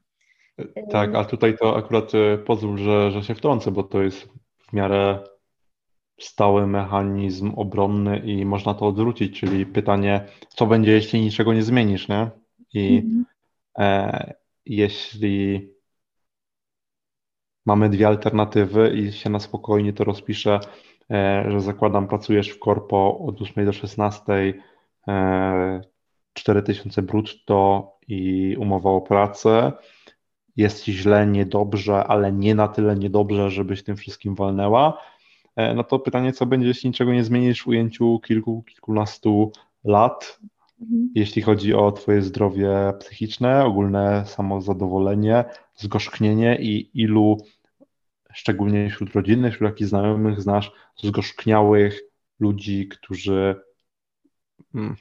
Tak, 0.91 1.15
a 1.15 1.25
tutaj 1.25 1.57
to 1.59 1.77
akurat 1.77 2.15
e, 2.15 2.39
pozwól, 2.39 2.79
że, 2.79 3.11
że 3.11 3.23
się 3.23 3.35
wtrącę, 3.35 3.71
bo 3.71 3.83
to 3.83 4.03
jest 4.03 4.29
w 4.59 4.73
miarę 4.73 5.25
stały 6.21 6.67
mechanizm 6.67 7.53
obronny 7.57 8.19
i 8.19 8.45
można 8.45 8.75
to 8.75 8.87
odwrócić, 8.87 9.41
czyli 9.41 9.67
pytanie, 9.67 10.27
co 10.49 10.67
będzie, 10.67 10.93
jeśli 10.93 11.21
niczego 11.21 11.55
nie 11.55 11.63
zmienisz, 11.63 12.09
nie? 12.09 12.31
I 12.75 12.97
mhm. 12.97 13.25
e, 13.79 14.35
jeśli 14.67 15.69
mamy 17.67 17.89
dwie 17.89 18.09
alternatywy 18.09 18.95
i 18.97 19.13
się 19.13 19.31
na 19.31 19.41
spokojnie 19.41 19.93
to 19.93 20.05
rozpisze, 20.05 20.55
e, 20.55 20.61
że 21.49 21.61
zakładam, 21.61 22.09
pracujesz 22.09 22.49
w 22.49 22.59
korpo 22.59 23.19
od 23.19 23.43
8 23.43 23.65
do 23.65 23.73
16, 23.73 24.55
e, 25.09 25.81
4000 26.33 27.03
brutto 27.03 27.93
i 28.09 28.57
umowa 28.59 28.91
o 28.91 29.01
pracę, 29.01 29.73
jest 30.57 30.85
ci 30.85 30.93
źle, 30.93 31.27
niedobrze, 31.27 32.05
ale 32.05 32.33
nie 32.33 32.55
na 32.55 32.69
tyle 32.69 32.97
niedobrze, 32.97 33.51
żebyś 33.51 33.83
tym 33.83 33.97
wszystkim 33.97 34.35
walnęła, 34.35 34.99
E, 35.57 35.75
no 35.75 35.85
to 35.85 35.99
pytanie, 35.99 36.33
co 36.33 36.47
będzie, 36.47 36.69
jeśli 36.69 36.89
niczego 36.89 37.13
nie 37.13 37.25
zmienisz 37.25 37.63
w 37.63 37.67
ujęciu 37.67 38.21
kilku, 38.21 38.63
kilkunastu 38.63 39.53
lat, 39.85 40.41
mhm. 40.81 41.11
jeśli 41.15 41.43
chodzi 41.43 41.75
o 41.75 41.93
Twoje 41.93 42.23
zdrowie 42.23 42.93
psychiczne, 43.01 43.65
ogólne 43.65 44.25
samozadowolenie, 44.27 45.45
zgorzknienie 45.75 46.59
i 46.61 46.91
ilu, 47.03 47.37
szczególnie 48.37 48.91
wśród 48.91 49.13
rodziny, 49.13 49.51
wśród 49.51 49.71
jakichś 49.71 49.91
znajomych 49.91 50.41
znasz 50.41 50.73
zgorzkniałych 50.97 52.01
ludzi, 52.41 52.89
którzy 52.89 53.57
hmm, 54.73 54.97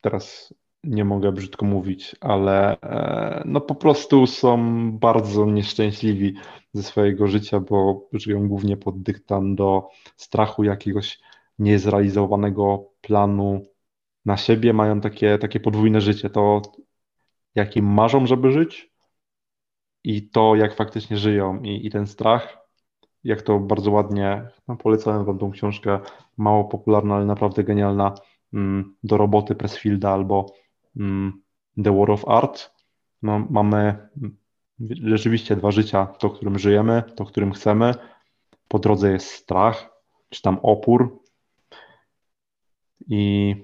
teraz 0.00 0.54
nie 0.84 1.04
mogę 1.04 1.32
brzydko 1.32 1.66
mówić, 1.66 2.16
ale 2.20 2.80
e, 2.80 3.42
no 3.46 3.60
po 3.60 3.74
prostu 3.74 4.26
są 4.26 4.58
bardzo 4.92 5.46
nieszczęśliwi 5.46 6.34
ze 6.72 6.82
swojego 6.82 7.26
życia, 7.26 7.60
bo 7.60 8.08
żyją 8.12 8.48
głównie 8.48 8.76
pod 8.76 9.02
dyktando 9.02 9.90
strachu 10.16 10.64
jakiegoś 10.64 11.20
niezrealizowanego 11.58 12.90
planu 13.00 13.66
na 14.24 14.36
siebie, 14.36 14.72
mają 14.72 15.00
takie, 15.00 15.38
takie 15.38 15.60
podwójne 15.60 16.00
życie, 16.00 16.30
to 16.30 16.62
jakim 17.54 17.84
marzą, 17.84 18.26
żeby 18.26 18.52
żyć 18.52 18.92
i 20.04 20.30
to, 20.30 20.56
jak 20.56 20.76
faktycznie 20.76 21.16
żyją. 21.16 21.62
I, 21.62 21.86
i 21.86 21.90
ten 21.90 22.06
strach, 22.06 22.57
jak 23.28 23.42
to 23.42 23.58
bardzo 23.58 23.90
ładnie, 23.90 24.48
no 24.68 24.76
polecałem 24.76 25.24
wam 25.24 25.38
tą 25.38 25.50
książkę, 25.50 26.00
mało 26.36 26.64
popularna, 26.64 27.14
ale 27.14 27.24
naprawdę 27.24 27.64
genialna, 27.64 28.14
mm, 28.52 28.96
do 29.04 29.16
roboty 29.16 29.54
Pressfielda 29.54 30.10
albo 30.10 30.52
mm, 30.96 31.42
The 31.84 31.98
War 31.98 32.10
of 32.10 32.28
Art. 32.28 32.70
No, 33.22 33.46
mamy 33.50 34.08
rzeczywiście 34.90 35.56
dwa 35.56 35.70
życia, 35.70 36.06
to, 36.06 36.30
którym 36.30 36.58
żyjemy, 36.58 37.02
to, 37.16 37.24
którym 37.24 37.52
chcemy. 37.52 37.94
Po 38.68 38.78
drodze 38.78 39.12
jest 39.12 39.26
strach, 39.26 39.90
czy 40.28 40.42
tam 40.42 40.58
opór 40.62 41.22
i 43.08 43.54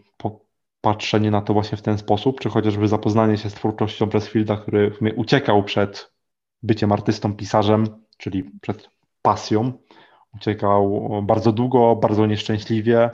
patrzenie 0.81 1.31
na 1.31 1.43
to 1.43 1.53
właśnie 1.53 1.79
w 1.79 1.83
ten 1.83 1.99
sposób, 1.99 2.41
czy 2.41 2.49
chociażby 2.49 2.89
zapoznanie 2.89 3.39
się 3.39 3.51
z 3.51 3.55
twórczością 3.55 4.09
Pressfielda, 4.09 4.57
który 4.57 4.93
uciekał 5.17 5.63
przed 5.63 6.13
byciem 6.63 6.93
artystą, 6.93 7.37
pisarzem, 7.37 7.87
czyli 8.17 8.51
przed 8.61 8.94
pasją. 9.25 9.73
Uciekał 10.35 11.09
bardzo 11.23 11.53
długo, 11.53 11.97
bardzo 11.97 12.27
nieszczęśliwie 12.27 13.11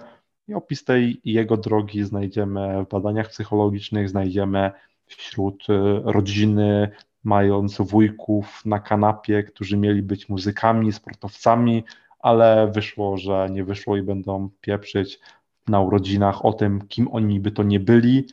i 0.48 0.54
opis 0.54 0.84
tej 0.84 1.20
jego 1.24 1.56
drogi 1.56 2.04
znajdziemy 2.04 2.84
w 2.84 2.88
badaniach 2.88 3.28
psychologicznych, 3.28 4.08
znajdziemy 4.08 4.70
wśród 5.06 5.66
rodziny, 6.04 6.90
mając 7.24 7.80
wujków 7.80 8.62
na 8.64 8.78
kanapie, 8.78 9.42
którzy 9.42 9.76
mieli 9.76 10.02
być 10.02 10.28
muzykami, 10.28 10.92
sportowcami, 10.92 11.84
ale 12.18 12.70
wyszło, 12.74 13.16
że 13.16 13.48
nie 13.50 13.64
wyszło 13.64 13.96
i 13.96 14.02
będą 14.02 14.50
pieprzyć 14.60 15.20
na 15.68 15.80
urodzinach 15.80 16.44
o 16.44 16.52
tym, 16.52 16.88
kim 16.88 17.08
oni 17.12 17.40
by 17.40 17.50
to 17.50 17.62
nie 17.62 17.80
byli. 17.80 18.26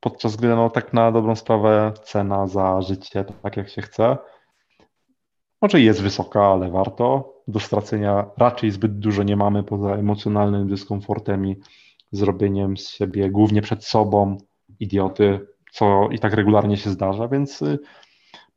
Podczas 0.00 0.36
gdy, 0.36 0.48
no 0.48 0.70
tak 0.70 0.92
na 0.92 1.12
dobrą 1.12 1.36
sprawę, 1.36 1.92
cena 2.02 2.46
za 2.46 2.82
życie, 2.82 3.24
tak 3.42 3.56
jak 3.56 3.68
się 3.68 3.82
chce. 3.82 4.16
Może 5.62 5.80
jest 5.80 6.02
wysoka, 6.02 6.46
ale 6.46 6.70
warto. 6.70 7.36
Do 7.48 7.60
stracenia 7.60 8.26
raczej 8.36 8.70
zbyt 8.70 8.98
dużo 8.98 9.22
nie 9.22 9.36
mamy 9.36 9.62
poza 9.62 9.94
emocjonalnym 9.94 10.68
dyskomfortem 10.68 11.46
i 11.46 11.56
zrobieniem 12.12 12.76
z 12.76 12.88
siebie, 12.88 13.30
głównie 13.30 13.62
przed 13.62 13.84
sobą, 13.84 14.38
idioty, 14.80 15.46
co 15.72 16.08
i 16.12 16.18
tak 16.18 16.34
regularnie 16.34 16.76
się 16.76 16.90
zdarza, 16.90 17.28
więc 17.28 17.62
y, 17.62 17.78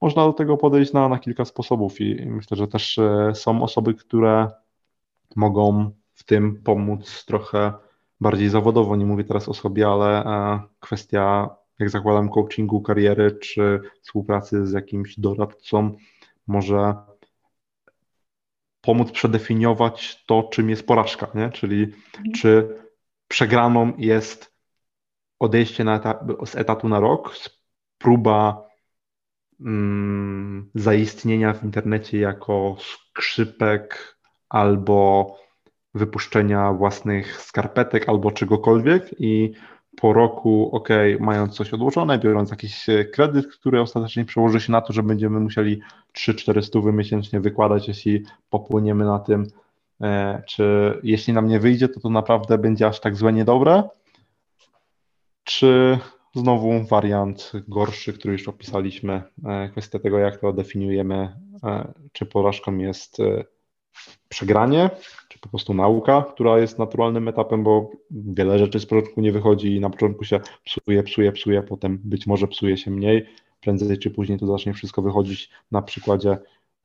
można 0.01 0.25
do 0.25 0.33
tego 0.33 0.57
podejść 0.57 0.93
na, 0.93 1.09
na 1.09 1.19
kilka 1.19 1.45
sposobów 1.45 2.01
i 2.01 2.25
myślę, 2.25 2.57
że 2.57 2.67
też 2.67 2.97
y, 2.97 3.31
są 3.33 3.63
osoby, 3.63 3.93
które 3.93 4.47
mogą 5.35 5.91
w 6.13 6.23
tym 6.23 6.61
pomóc 6.63 7.25
trochę 7.25 7.73
bardziej 8.21 8.49
zawodowo. 8.49 8.95
Nie 8.95 9.05
mówię 9.05 9.23
teraz 9.23 9.49
o 9.49 9.53
sobie, 9.53 9.87
ale 9.87 10.25
e, 10.25 10.59
kwestia, 10.79 11.49
jak 11.79 11.89
zakładam, 11.89 12.29
coachingu 12.29 12.81
kariery 12.81 13.31
czy 13.31 13.81
współpracy 14.01 14.67
z 14.67 14.71
jakimś 14.71 15.19
doradcą 15.19 15.95
może 16.49 16.95
pomóc 18.81 19.11
przedefiniować 19.11 20.23
to, 20.25 20.43
czym 20.43 20.69
jest 20.69 20.87
porażka, 20.87 21.27
nie? 21.35 21.49
czyli 21.49 21.83
mhm. 21.83 22.33
czy 22.35 22.77
przegraną 23.27 23.93
jest 23.97 24.53
odejście 25.39 25.85
z 26.45 26.55
etatu 26.55 26.89
na 26.89 26.99
rok, 26.99 27.35
próba 27.97 28.67
mm, 29.59 30.71
zaistnienia 30.75 31.53
w 31.53 31.63
internecie 31.63 32.19
jako 32.19 32.77
skrzypek 32.79 34.17
albo 34.49 35.27
wypuszczenia 35.93 36.73
własnych 36.73 37.41
skarpetek 37.41 38.09
albo 38.09 38.31
czegokolwiek 38.31 39.15
i 39.19 39.53
po 39.95 40.13
roku, 40.13 40.69
ok, 40.73 40.89
mając 41.19 41.55
coś 41.55 41.73
odłożone, 41.73 42.19
biorąc 42.19 42.51
jakiś 42.51 42.89
e, 42.89 43.05
kredyt, 43.05 43.47
który 43.47 43.81
ostatecznie 43.81 44.25
przełoży 44.25 44.61
się 44.61 44.71
na 44.71 44.81
to, 44.81 44.93
że 44.93 45.03
będziemy 45.03 45.39
musieli 45.39 45.81
3-4 46.17 46.61
stówy 46.61 46.93
miesięcznie 46.93 47.39
wykładać, 47.39 47.87
jeśli 47.87 48.23
popłyniemy 48.49 49.05
na 49.05 49.19
tym, 49.19 49.47
e, 50.01 50.43
czy 50.47 50.93
jeśli 51.03 51.33
nam 51.33 51.47
nie 51.47 51.59
wyjdzie, 51.59 51.89
to 51.89 51.99
to 51.99 52.09
naprawdę 52.09 52.57
będzie 52.57 52.87
aż 52.87 52.99
tak 52.99 53.15
złe 53.15 53.33
niedobre, 53.33 53.83
czy 55.43 55.99
znowu 56.35 56.83
wariant 56.83 57.51
gorszy, 57.67 58.13
który 58.13 58.31
już 58.31 58.47
opisaliśmy, 58.47 59.21
e, 59.45 59.69
kwestia 59.69 59.99
tego, 59.99 60.17
jak 60.17 60.37
to 60.37 60.53
definiujemy, 60.53 61.35
czy 62.11 62.25
porażką 62.25 62.77
jest 62.77 63.17
przegranie, 64.29 64.89
czy 65.29 65.39
po 65.39 65.49
prostu 65.49 65.73
nauka, 65.73 66.25
która 66.33 66.59
jest 66.59 66.79
naturalnym 66.79 67.27
etapem, 67.27 67.63
bo 67.63 67.91
wiele 68.11 68.59
rzeczy 68.59 68.79
z 68.79 68.85
początku 68.85 69.21
nie 69.21 69.31
wychodzi 69.31 69.75
i 69.75 69.79
na 69.79 69.89
początku 69.89 70.23
się 70.23 70.39
psuje, 70.65 71.03
psuje, 71.03 71.31
psuje, 71.31 71.63
potem 71.63 71.99
być 72.03 72.27
może 72.27 72.47
psuje 72.47 72.77
się 72.77 72.91
mniej. 72.91 73.25
Prędzej 73.61 73.97
czy 73.97 74.11
później 74.11 74.39
to 74.39 74.47
zacznie 74.47 74.73
wszystko 74.73 75.01
wychodzić. 75.01 75.49
Na 75.71 75.81
przykładzie 75.81 76.37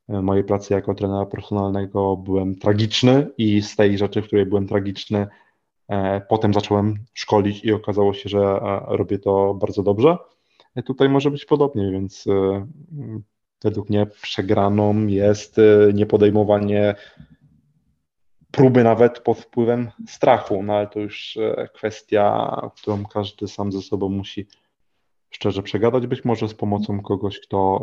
e, 0.08 0.22
mojej 0.22 0.44
pracy 0.44 0.74
jako 0.74 0.94
trenera 0.94 1.26
personalnego 1.26 2.16
byłem 2.16 2.54
tragiczny 2.54 3.30
i 3.38 3.62
z 3.62 3.76
tej 3.76 3.98
rzeczy, 3.98 4.22
w 4.22 4.26
której 4.26 4.46
byłem 4.46 4.66
tragiczny, 4.66 5.26
e, 5.88 6.20
potem 6.20 6.54
zacząłem 6.54 6.94
szkolić 7.14 7.64
i 7.64 7.72
okazało 7.72 8.14
się, 8.14 8.28
że 8.28 8.38
e, 8.40 8.96
robię 8.96 9.18
to 9.18 9.54
bardzo 9.54 9.82
dobrze. 9.82 10.16
Tutaj 10.84 11.08
może 11.08 11.30
być 11.30 11.44
podobnie, 11.44 11.90
więc 11.90 12.24
według 13.64 13.90
mnie 13.90 14.06
przegraną 14.06 15.06
jest 15.06 15.60
niepodejmowanie 15.94 16.94
próby 18.50 18.84
nawet 18.84 19.20
pod 19.20 19.38
wpływem 19.38 19.90
strachu, 20.08 20.62
no 20.62 20.72
ale 20.72 20.86
to 20.86 21.00
już 21.00 21.36
e, 21.36 21.68
kwestia, 21.74 22.56
którą 22.76 23.04
każdy 23.06 23.48
sam 23.48 23.72
ze 23.72 23.82
sobą 23.82 24.08
musi 24.08 24.46
szczerze 25.30 25.62
przegadać, 25.62 26.06
być 26.06 26.24
może 26.24 26.48
z 26.48 26.54
pomocą 26.54 27.00
kogoś, 27.00 27.40
kto 27.40 27.80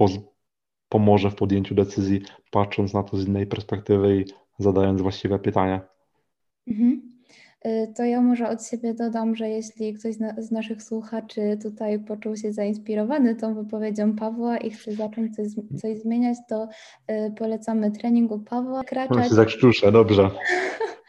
e, 0.00 0.06
pomoże 0.88 1.30
w 1.30 1.34
podjęciu 1.34 1.74
decyzji, 1.74 2.20
patrząc 2.50 2.94
na 2.94 3.02
to 3.02 3.16
z 3.16 3.28
innej 3.28 3.46
perspektywy 3.46 4.16
i 4.16 4.24
zadając 4.58 5.02
właściwe 5.02 5.38
pytania. 5.38 5.80
Mhm. 6.68 7.19
Y, 7.66 7.92
to 7.96 8.04
ja 8.04 8.20
może 8.20 8.48
od 8.48 8.66
siebie 8.66 8.94
dodam, 8.94 9.36
że 9.36 9.48
jeśli 9.48 9.94
ktoś 9.94 10.14
z 10.38 10.50
naszych 10.50 10.82
słuchaczy 10.82 11.58
tutaj 11.62 11.98
poczuł 11.98 12.36
się 12.36 12.52
zainspirowany 12.52 13.34
tą 13.34 13.54
wypowiedzią 13.54 14.16
Pawła 14.16 14.58
i 14.58 14.70
chce 14.70 14.92
zacząć 14.92 15.36
coś, 15.36 15.46
coś 15.80 15.98
zmieniać, 15.98 16.38
to 16.48 16.68
y, 17.10 17.34
polecamy 17.38 17.90
treningu 17.90 18.38
Pawła. 18.38 18.84
Kraczać... 18.84 19.30
No 19.62 19.72
się 19.72 19.92
dobrze. 19.92 20.30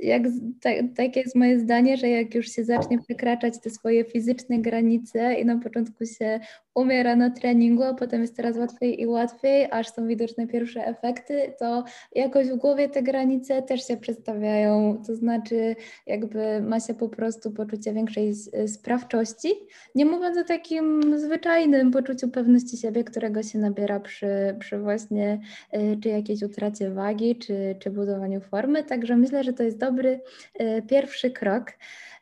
jak, 0.00 0.22
tak, 0.60 0.74
tak 0.96 1.16
jest 1.16 1.34
moje 1.34 1.60
zdanie, 1.60 1.96
że 1.96 2.08
jak 2.08 2.34
już 2.34 2.48
się 2.48 2.64
zacznie 2.64 2.98
przekraczać 2.98 3.60
te 3.60 3.70
swoje 3.70 4.04
fizyczne 4.04 4.58
granice 4.58 5.34
i 5.34 5.44
na 5.44 5.58
początku 5.58 6.06
się 6.06 6.40
umiera 6.74 7.16
na 7.16 7.30
treningu, 7.30 7.82
a 7.82 7.94
potem 7.94 8.20
jest 8.20 8.36
coraz 8.36 8.56
łatwiej 8.56 9.00
i 9.00 9.06
łatwiej, 9.06 9.68
aż 9.70 9.88
są 9.88 10.06
widoczne 10.06 10.46
pierwsze 10.46 10.86
efekty, 10.86 11.52
to 11.58 11.84
jakoś 12.14 12.48
w 12.48 12.56
głowie 12.56 12.88
te 12.88 13.02
granice 13.02 13.62
też 13.62 13.86
się 13.86 13.96
przedstawiają, 13.96 15.02
to 15.06 15.14
znaczy 15.14 15.76
jakby 16.06 16.62
ma 16.62 16.80
się 16.80 16.94
po 16.94 17.08
prostu 17.08 17.50
poczucie 17.50 17.92
większej 17.92 18.34
sprawczości, 18.66 19.48
nie 19.94 20.04
mówiąc 20.04 20.38
o 20.38 20.44
takim 20.44 21.18
zwyczajnym 21.18 21.90
poczuciu 21.90 22.28
pewności 22.28 22.76
siebie, 22.76 23.04
którego 23.04 23.42
się 23.42 23.58
nabiera 23.58 24.00
przy, 24.00 24.56
przy 24.58 24.78
właśnie 24.78 25.40
y, 25.74 25.98
czy 26.02 26.08
jakiejś 26.08 26.42
utracie 26.42 26.90
wagi, 26.90 27.36
czy, 27.36 27.76
czy 27.78 27.90
budowaniu 27.90 28.40
formy, 28.40 28.84
także 28.84 29.16
myślę, 29.16 29.44
że 29.44 29.52
to 29.52 29.62
jest 29.62 29.78
dobry 29.86 30.20
y, 30.60 30.82
pierwszy 30.88 31.30
krok. 31.30 31.70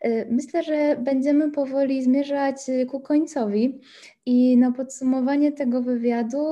Y, 0.04 0.26
myślę, 0.30 0.62
że 0.62 0.96
będziemy 1.00 1.50
powoli 1.50 2.02
zmierzać 2.02 2.56
ku 2.90 3.00
końcowi. 3.00 3.80
I 4.26 4.56
na 4.56 4.72
podsumowanie 4.72 5.52
tego 5.52 5.82
wywiadu 5.82 6.46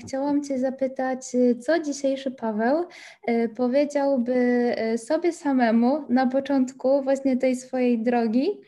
chciałam 0.00 0.44
Cię 0.44 0.58
zapytać, 0.58 1.26
co 1.60 1.78
dzisiejszy 1.78 2.30
Paweł 2.30 2.84
powiedziałby 3.56 4.74
sobie 4.96 5.32
samemu 5.32 6.04
na 6.08 6.26
początku 6.26 7.02
właśnie 7.02 7.36
tej 7.36 7.56
swojej 7.56 7.98
drogi, 7.98 8.60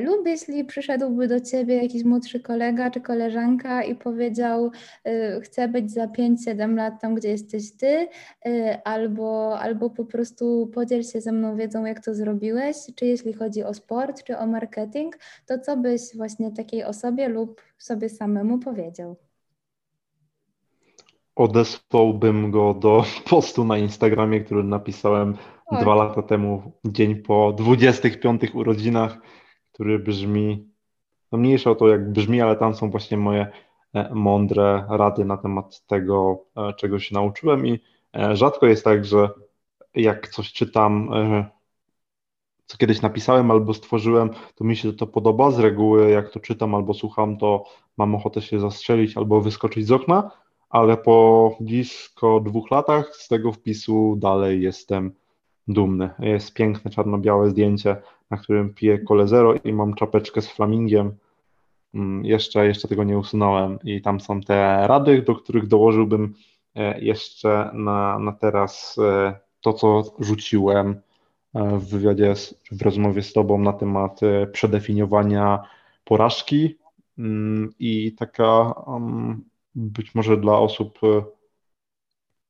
lub 0.00 0.26
jeśli 0.26 0.64
przyszedłby 0.64 1.28
do 1.28 1.40
Ciebie 1.40 1.82
jakiś 1.82 2.04
młodszy 2.04 2.40
kolega 2.40 2.90
czy 2.90 3.00
koleżanka 3.00 3.82
i 3.82 3.94
powiedział, 3.94 4.70
y, 5.08 5.40
chcę 5.40 5.68
być 5.68 5.92
za 5.92 6.06
5-7 6.06 6.76
lat 6.76 7.00
tam, 7.00 7.14
gdzie 7.14 7.28
jesteś 7.28 7.76
Ty, 7.76 8.08
albo, 8.84 9.58
albo 9.58 9.90
po 9.90 10.04
prostu 10.04 10.70
podziel 10.74 11.02
się 11.02 11.20
ze 11.20 11.32
mną 11.32 11.56
wiedzą, 11.56 11.84
jak 11.84 12.04
to 12.04 12.14
zrobiłeś, 12.14 12.76
czy 12.96 13.06
jeśli 13.06 13.32
chodzi 13.32 13.64
o 13.64 13.74
sport, 13.74 14.24
czy 14.24 14.38
o 14.38 14.46
marketing, 14.46 15.18
to 15.46 15.58
co 15.58 15.76
byś 15.76 16.00
właśnie 16.16 16.50
takiej 16.50 16.84
osobie 16.84 17.28
lub 17.28 17.62
sobie 17.78 18.08
samemu 18.08 18.58
powiedział? 18.58 19.16
Odesłałbym 21.36 22.50
go 22.50 22.74
do 22.74 23.04
postu 23.30 23.64
na 23.64 23.78
Instagramie, 23.78 24.40
który 24.40 24.64
napisałem 24.64 25.36
Oj. 25.66 25.82
dwa 25.82 25.94
lata 25.94 26.22
temu, 26.22 26.72
dzień 26.84 27.14
po 27.14 27.52
25 27.52 28.42
urodzinach, 28.54 29.18
który 29.72 29.98
brzmi, 29.98 30.68
no 31.32 31.38
mniejsza 31.38 31.70
o 31.70 31.74
to 31.74 31.88
jak 31.88 32.12
brzmi, 32.12 32.40
ale 32.40 32.56
tam 32.56 32.74
są 32.74 32.90
właśnie 32.90 33.16
moje 33.16 33.46
e, 33.94 34.14
mądre 34.14 34.84
rady 34.88 35.24
na 35.24 35.36
temat 35.36 35.86
tego, 35.86 36.44
e, 36.56 36.72
czego 36.74 36.98
się 36.98 37.14
nauczyłem 37.14 37.66
i 37.66 37.80
e, 38.16 38.36
rzadko 38.36 38.66
jest 38.66 38.84
tak, 38.84 39.04
że 39.04 39.28
jak 39.94 40.28
coś 40.28 40.52
czytam 40.52 41.10
co 42.66 42.78
kiedyś 42.78 43.02
napisałem 43.02 43.50
albo 43.50 43.74
stworzyłem, 43.74 44.30
to 44.54 44.64
mi 44.64 44.76
się 44.76 44.92
to 44.92 45.06
podoba. 45.06 45.50
Z 45.50 45.58
reguły, 45.58 46.10
jak 46.10 46.30
to 46.30 46.40
czytam 46.40 46.74
albo 46.74 46.94
słucham, 46.94 47.36
to 47.38 47.64
mam 47.96 48.14
ochotę 48.14 48.42
się 48.42 48.60
zastrzelić 48.60 49.16
albo 49.16 49.40
wyskoczyć 49.40 49.86
z 49.86 49.92
okna, 49.92 50.30
ale 50.70 50.96
po 50.96 51.56
blisko 51.60 52.40
dwóch 52.40 52.70
latach 52.70 53.16
z 53.16 53.28
tego 53.28 53.52
wpisu 53.52 54.16
dalej 54.18 54.62
jestem 54.62 55.12
dumny. 55.68 56.10
Jest 56.18 56.54
piękne 56.54 56.90
czarno-białe 56.90 57.50
zdjęcie, 57.50 57.96
na 58.32 58.38
którym 58.38 58.74
piję 58.74 58.98
kole 58.98 59.28
zero 59.28 59.54
i 59.64 59.72
mam 59.72 59.94
czapeczkę 59.94 60.42
z 60.42 60.48
flamingiem. 60.48 61.12
Mm, 61.94 62.24
jeszcze, 62.24 62.66
jeszcze 62.66 62.88
tego 62.88 63.04
nie 63.04 63.18
usunąłem 63.18 63.78
i 63.84 64.02
tam 64.02 64.20
są 64.20 64.40
te 64.40 64.86
rady, 64.86 65.22
do 65.22 65.34
których 65.34 65.66
dołożyłbym 65.66 66.34
e, 66.74 67.00
jeszcze 67.00 67.70
na, 67.74 68.18
na 68.18 68.32
teraz 68.32 68.96
e, 68.98 69.34
to, 69.60 69.72
co 69.72 70.02
rzuciłem 70.18 71.00
E, 71.54 71.78
w 71.78 71.88
wywiadzie, 71.88 72.34
w 72.72 72.82
rozmowie 72.82 73.22
z 73.22 73.32
Tobą 73.32 73.58
na 73.58 73.72
temat 73.72 74.20
przedefiniowania 74.52 75.62
porażki 76.04 76.78
mm, 77.18 77.72
i 77.78 78.12
taka 78.12 78.74
mm, 78.86 79.44
być 79.74 80.14
może 80.14 80.36
dla 80.36 80.58
osób 80.58 80.98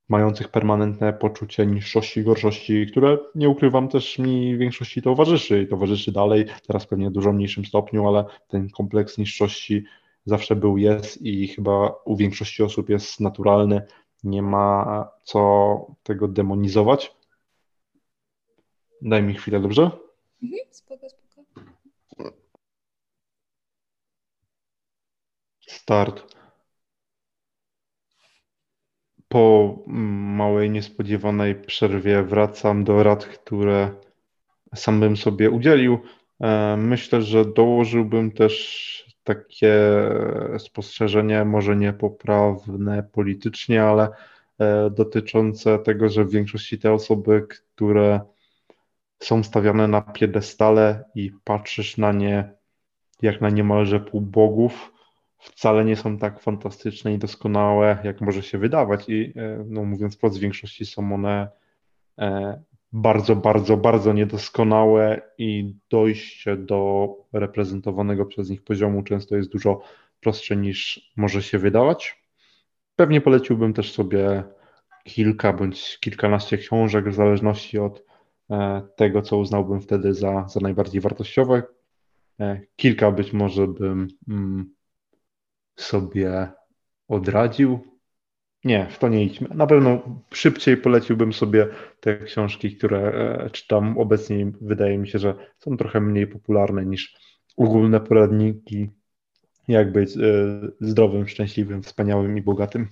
mających 0.09 0.48
permanentne 0.48 1.12
poczucie 1.12 1.66
niższości, 1.66 2.24
gorszości, 2.24 2.86
które 2.90 3.18
nie 3.34 3.48
ukrywam 3.48 3.88
też 3.88 4.18
mi 4.18 4.59
większości 4.59 5.03
towarzyszy 5.03 5.62
i 5.62 5.68
towarzyszy 5.68 6.12
dalej, 6.12 6.44
teraz 6.66 6.86
pewnie 6.86 7.11
w 7.11 7.12
dużo 7.12 7.32
mniejszym 7.32 7.64
stopniu, 7.64 8.09
ale 8.09 8.24
ten 8.48 8.70
kompleks 8.70 9.18
niższości 9.18 9.84
zawsze 10.26 10.57
był, 10.57 10.78
jest 10.78 11.22
i 11.22 11.48
chyba 11.48 11.94
u 12.05 12.16
większości 12.16 12.62
osób 12.62 12.88
jest 12.88 13.20
naturalny. 13.20 13.82
Nie 14.24 14.42
ma 14.42 15.09
co 15.24 15.86
tego 16.03 16.28
demonizować. 16.28 17.16
Daj 19.03 19.22
mi 19.22 19.34
chwilę, 19.34 19.61
dobrze? 19.61 19.90
Mhm, 20.42 20.61
spoko, 20.70 21.09
spoko. 21.09 21.42
Start. 25.61 26.31
Po 29.32 29.78
małej, 30.36 30.70
niespodziewanej 30.70 31.54
przerwie 31.54 32.22
wracam 32.22 32.84
do 32.84 33.02
rad, 33.02 33.24
które 33.24 33.90
sam 34.74 35.00
bym 35.00 35.16
sobie 35.16 35.50
udzielił. 35.50 35.98
E, 36.40 36.76
myślę, 36.76 37.22
że 37.22 37.44
dołożyłbym 37.44 38.30
też 38.30 39.14
takie 39.24 39.74
spostrzeżenie, 40.58 41.44
może 41.44 41.76
niepoprawne 41.76 43.02
politycznie, 43.12 43.82
ale 43.82 44.08
e, 44.58 44.90
dotyczące 44.90 45.78
tego, 45.78 46.08
że 46.08 46.24
w 46.24 46.30
większości 46.30 46.78
te 46.78 46.92
osoby, 46.92 47.46
które 47.48 48.20
są 49.22 49.42
stawiane 49.42 49.88
na 49.88 50.00
piedestale 50.00 51.04
i 51.14 51.32
patrzysz 51.44 51.96
na 51.96 52.12
nie 52.12 52.52
jak 53.22 53.40
na 53.40 53.50
niemalże 53.50 54.00
półbogów, 54.00 54.92
wcale 55.43 55.84
nie 55.84 55.97
są 55.97 56.18
tak 56.18 56.40
fantastyczne 56.40 57.14
i 57.14 57.18
doskonałe, 57.18 57.99
jak 58.05 58.20
może 58.20 58.43
się 58.43 58.59
wydawać. 58.59 59.09
I 59.09 59.32
e, 59.36 59.64
no, 59.68 59.84
mówiąc 59.84 60.16
wprost, 60.16 60.38
w 60.38 60.40
większości 60.40 60.86
są 60.86 61.14
one 61.14 61.49
e, 62.18 62.62
bardzo, 62.93 63.36
bardzo, 63.36 63.76
bardzo 63.76 64.12
niedoskonałe 64.12 65.20
i 65.38 65.74
dojście 65.90 66.57
do 66.57 67.09
reprezentowanego 67.32 68.26
przez 68.26 68.51
nich 68.51 68.62
poziomu 68.62 69.03
często 69.03 69.36
jest 69.36 69.53
dużo 69.53 69.82
prostsze 70.20 70.57
niż 70.57 71.11
może 71.16 71.43
się 71.43 71.59
wydawać. 71.59 72.22
Pewnie 72.97 73.20
poleciłbym 73.20 73.72
też 73.72 73.93
sobie 73.93 74.43
kilka 75.05 75.53
bądź 75.53 75.99
kilkanaście 76.01 76.59
książek, 76.59 77.09
w 77.09 77.14
zależności 77.14 77.78
od 77.78 78.05
e, 78.51 78.82
tego, 78.97 79.22
co 79.22 79.38
uznałbym 79.38 79.80
wtedy 79.80 80.14
za, 80.14 80.49
za 80.49 80.61
najbardziej 80.61 81.01
wartościowe. 81.01 81.62
Kilka 82.76 83.11
być 83.11 83.32
może 83.32 83.68
bym 83.68 84.09
mm, 84.28 84.74
sobie 85.76 86.48
odradził. 87.08 87.78
Nie, 88.64 88.86
w 88.90 88.98
to 88.98 89.08
nie 89.08 89.24
idźmy. 89.24 89.48
Na 89.54 89.66
pewno 89.66 90.20
szybciej 90.32 90.76
poleciłbym 90.76 91.32
sobie 91.32 91.68
te 92.00 92.18
książki, 92.18 92.76
które 92.76 92.98
e, 92.98 93.50
czytam 93.50 93.98
obecnie. 93.98 94.52
Wydaje 94.60 94.98
mi 94.98 95.08
się, 95.08 95.18
że 95.18 95.34
są 95.58 95.76
trochę 95.76 96.00
mniej 96.00 96.26
popularne 96.26 96.84
niż 96.84 97.16
ogólne 97.56 98.00
poradniki, 98.00 98.90
jak 99.68 99.92
być 99.92 100.16
e, 100.16 100.20
zdrowym, 100.80 101.28
szczęśliwym, 101.28 101.82
wspaniałym 101.82 102.38
i 102.38 102.42
bogatym. 102.42 102.88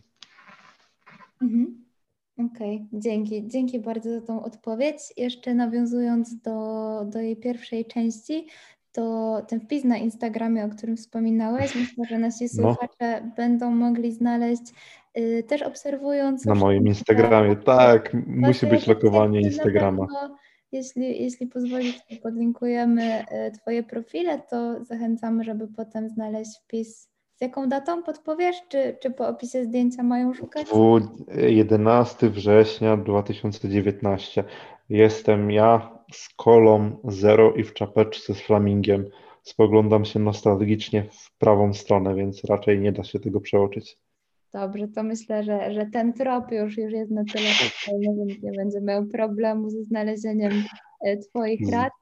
Mhm. 1.43 1.85
Okej, 2.33 2.77
okay, 2.77 3.01
dzięki. 3.01 3.49
Dzięki 3.49 3.81
bardzo 3.81 4.21
za 4.21 4.27
tą 4.27 4.43
odpowiedź. 4.45 4.99
Jeszcze 5.17 5.55
nawiązując 5.55 6.41
do, 6.41 7.05
do 7.05 7.21
jej 7.21 7.37
pierwszej 7.37 7.85
części, 7.85 8.47
to 8.93 9.37
ten 9.49 9.61
wpis 9.61 9.85
na 9.85 9.97
Instagramie, 9.97 10.65
o 10.65 10.69
którym 10.69 10.97
wspominałeś, 10.97 11.75
myślę, 11.75 12.05
że 12.05 12.19
nasi 12.19 12.45
no. 12.45 12.49
słuchacze 12.49 13.21
no. 13.25 13.33
będą 13.37 13.71
mogli 13.71 14.13
znaleźć 14.13 14.63
y, 15.19 15.45
też 15.49 15.63
obserwując. 15.63 16.45
Na 16.45 16.55
moim 16.55 16.87
Instagramie, 16.87 17.57
tak, 17.57 18.17
musi 18.27 18.67
być 18.67 18.87
lokowanie 18.87 19.41
Instagrama. 19.41 20.07
jeśli, 20.73 21.23
jeśli 21.23 21.47
pozwolisz, 21.47 21.97
to 21.97 22.17
podlinkujemy 22.23 23.25
y, 23.49 23.51
Twoje 23.51 23.83
profile, 23.83 24.43
to 24.51 24.85
zachęcamy, 24.85 25.45
żeby 25.45 25.69
potem 25.69 26.09
znaleźć 26.09 26.51
wpis. 26.65 27.11
Z 27.35 27.43
jaką 27.43 27.69
datą 27.69 28.03
podpowiesz? 28.03 28.57
Czy, 28.69 28.97
czy 29.03 29.11
po 29.11 29.29
opisie 29.29 29.65
zdjęcia 29.65 30.03
mają 30.03 30.35
szukać? 30.35 30.67
11 31.49 32.31
września 32.31 32.97
2019. 32.97 34.45
Jestem 34.89 35.51
ja 35.51 36.00
z 36.13 36.29
kolą 36.37 36.97
zero 37.05 37.55
i 37.55 37.65
w 37.65 37.75
czapeczce 37.75 38.35
z 38.35 38.41
flamingiem. 38.41 39.11
Spoglądam 39.43 40.05
się 40.05 40.19
nostalgicznie 40.19 41.09
w 41.11 41.39
prawą 41.39 41.75
stronę, 41.75 42.15
więc 42.15 42.45
raczej 42.45 42.81
nie 42.81 42.93
da 42.93 43.05
się 43.05 43.21
tego 43.21 43.41
przeoczyć. 43.41 43.99
Dobrze, 44.53 44.89
to 44.89 45.03
myślę, 45.03 45.45
że, 45.45 45.73
że 45.73 45.87
ten 45.87 46.13
trop 46.13 46.53
już, 46.53 46.79
już 46.79 46.93
jest 46.93 47.11
na 47.11 47.25
tyle 47.25 47.49
fajny, 47.85 48.27
więc 48.27 48.43
nie 48.43 48.53
będzie 48.53 48.81
miał 48.81 49.07
problemu 49.07 49.71
ze 49.71 49.85
znalezieniem 49.85 50.65
e, 51.05 51.17
Twoich 51.17 51.71
rad. 51.73 51.93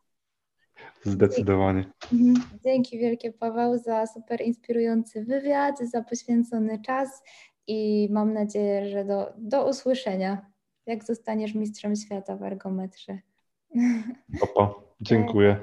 Zdecydowanie. 1.02 1.84
Mhm. 2.12 2.34
Dzięki 2.64 2.98
wielkie 2.98 3.32
Paweł 3.32 3.78
za 3.78 4.06
super 4.06 4.40
inspirujący 4.40 5.24
wywiad, 5.24 5.78
za 5.78 6.02
poświęcony 6.02 6.78
czas 6.82 7.22
i 7.66 8.08
mam 8.10 8.32
nadzieję, 8.32 8.88
że 8.88 9.04
do, 9.04 9.32
do 9.38 9.68
usłyszenia, 9.68 10.46
jak 10.86 11.04
zostaniesz 11.04 11.54
mistrzem 11.54 11.96
świata 11.96 12.36
w 12.36 12.42
ergometrze. 12.42 13.18
Opa, 14.42 14.74
dziękuję. 15.00 15.60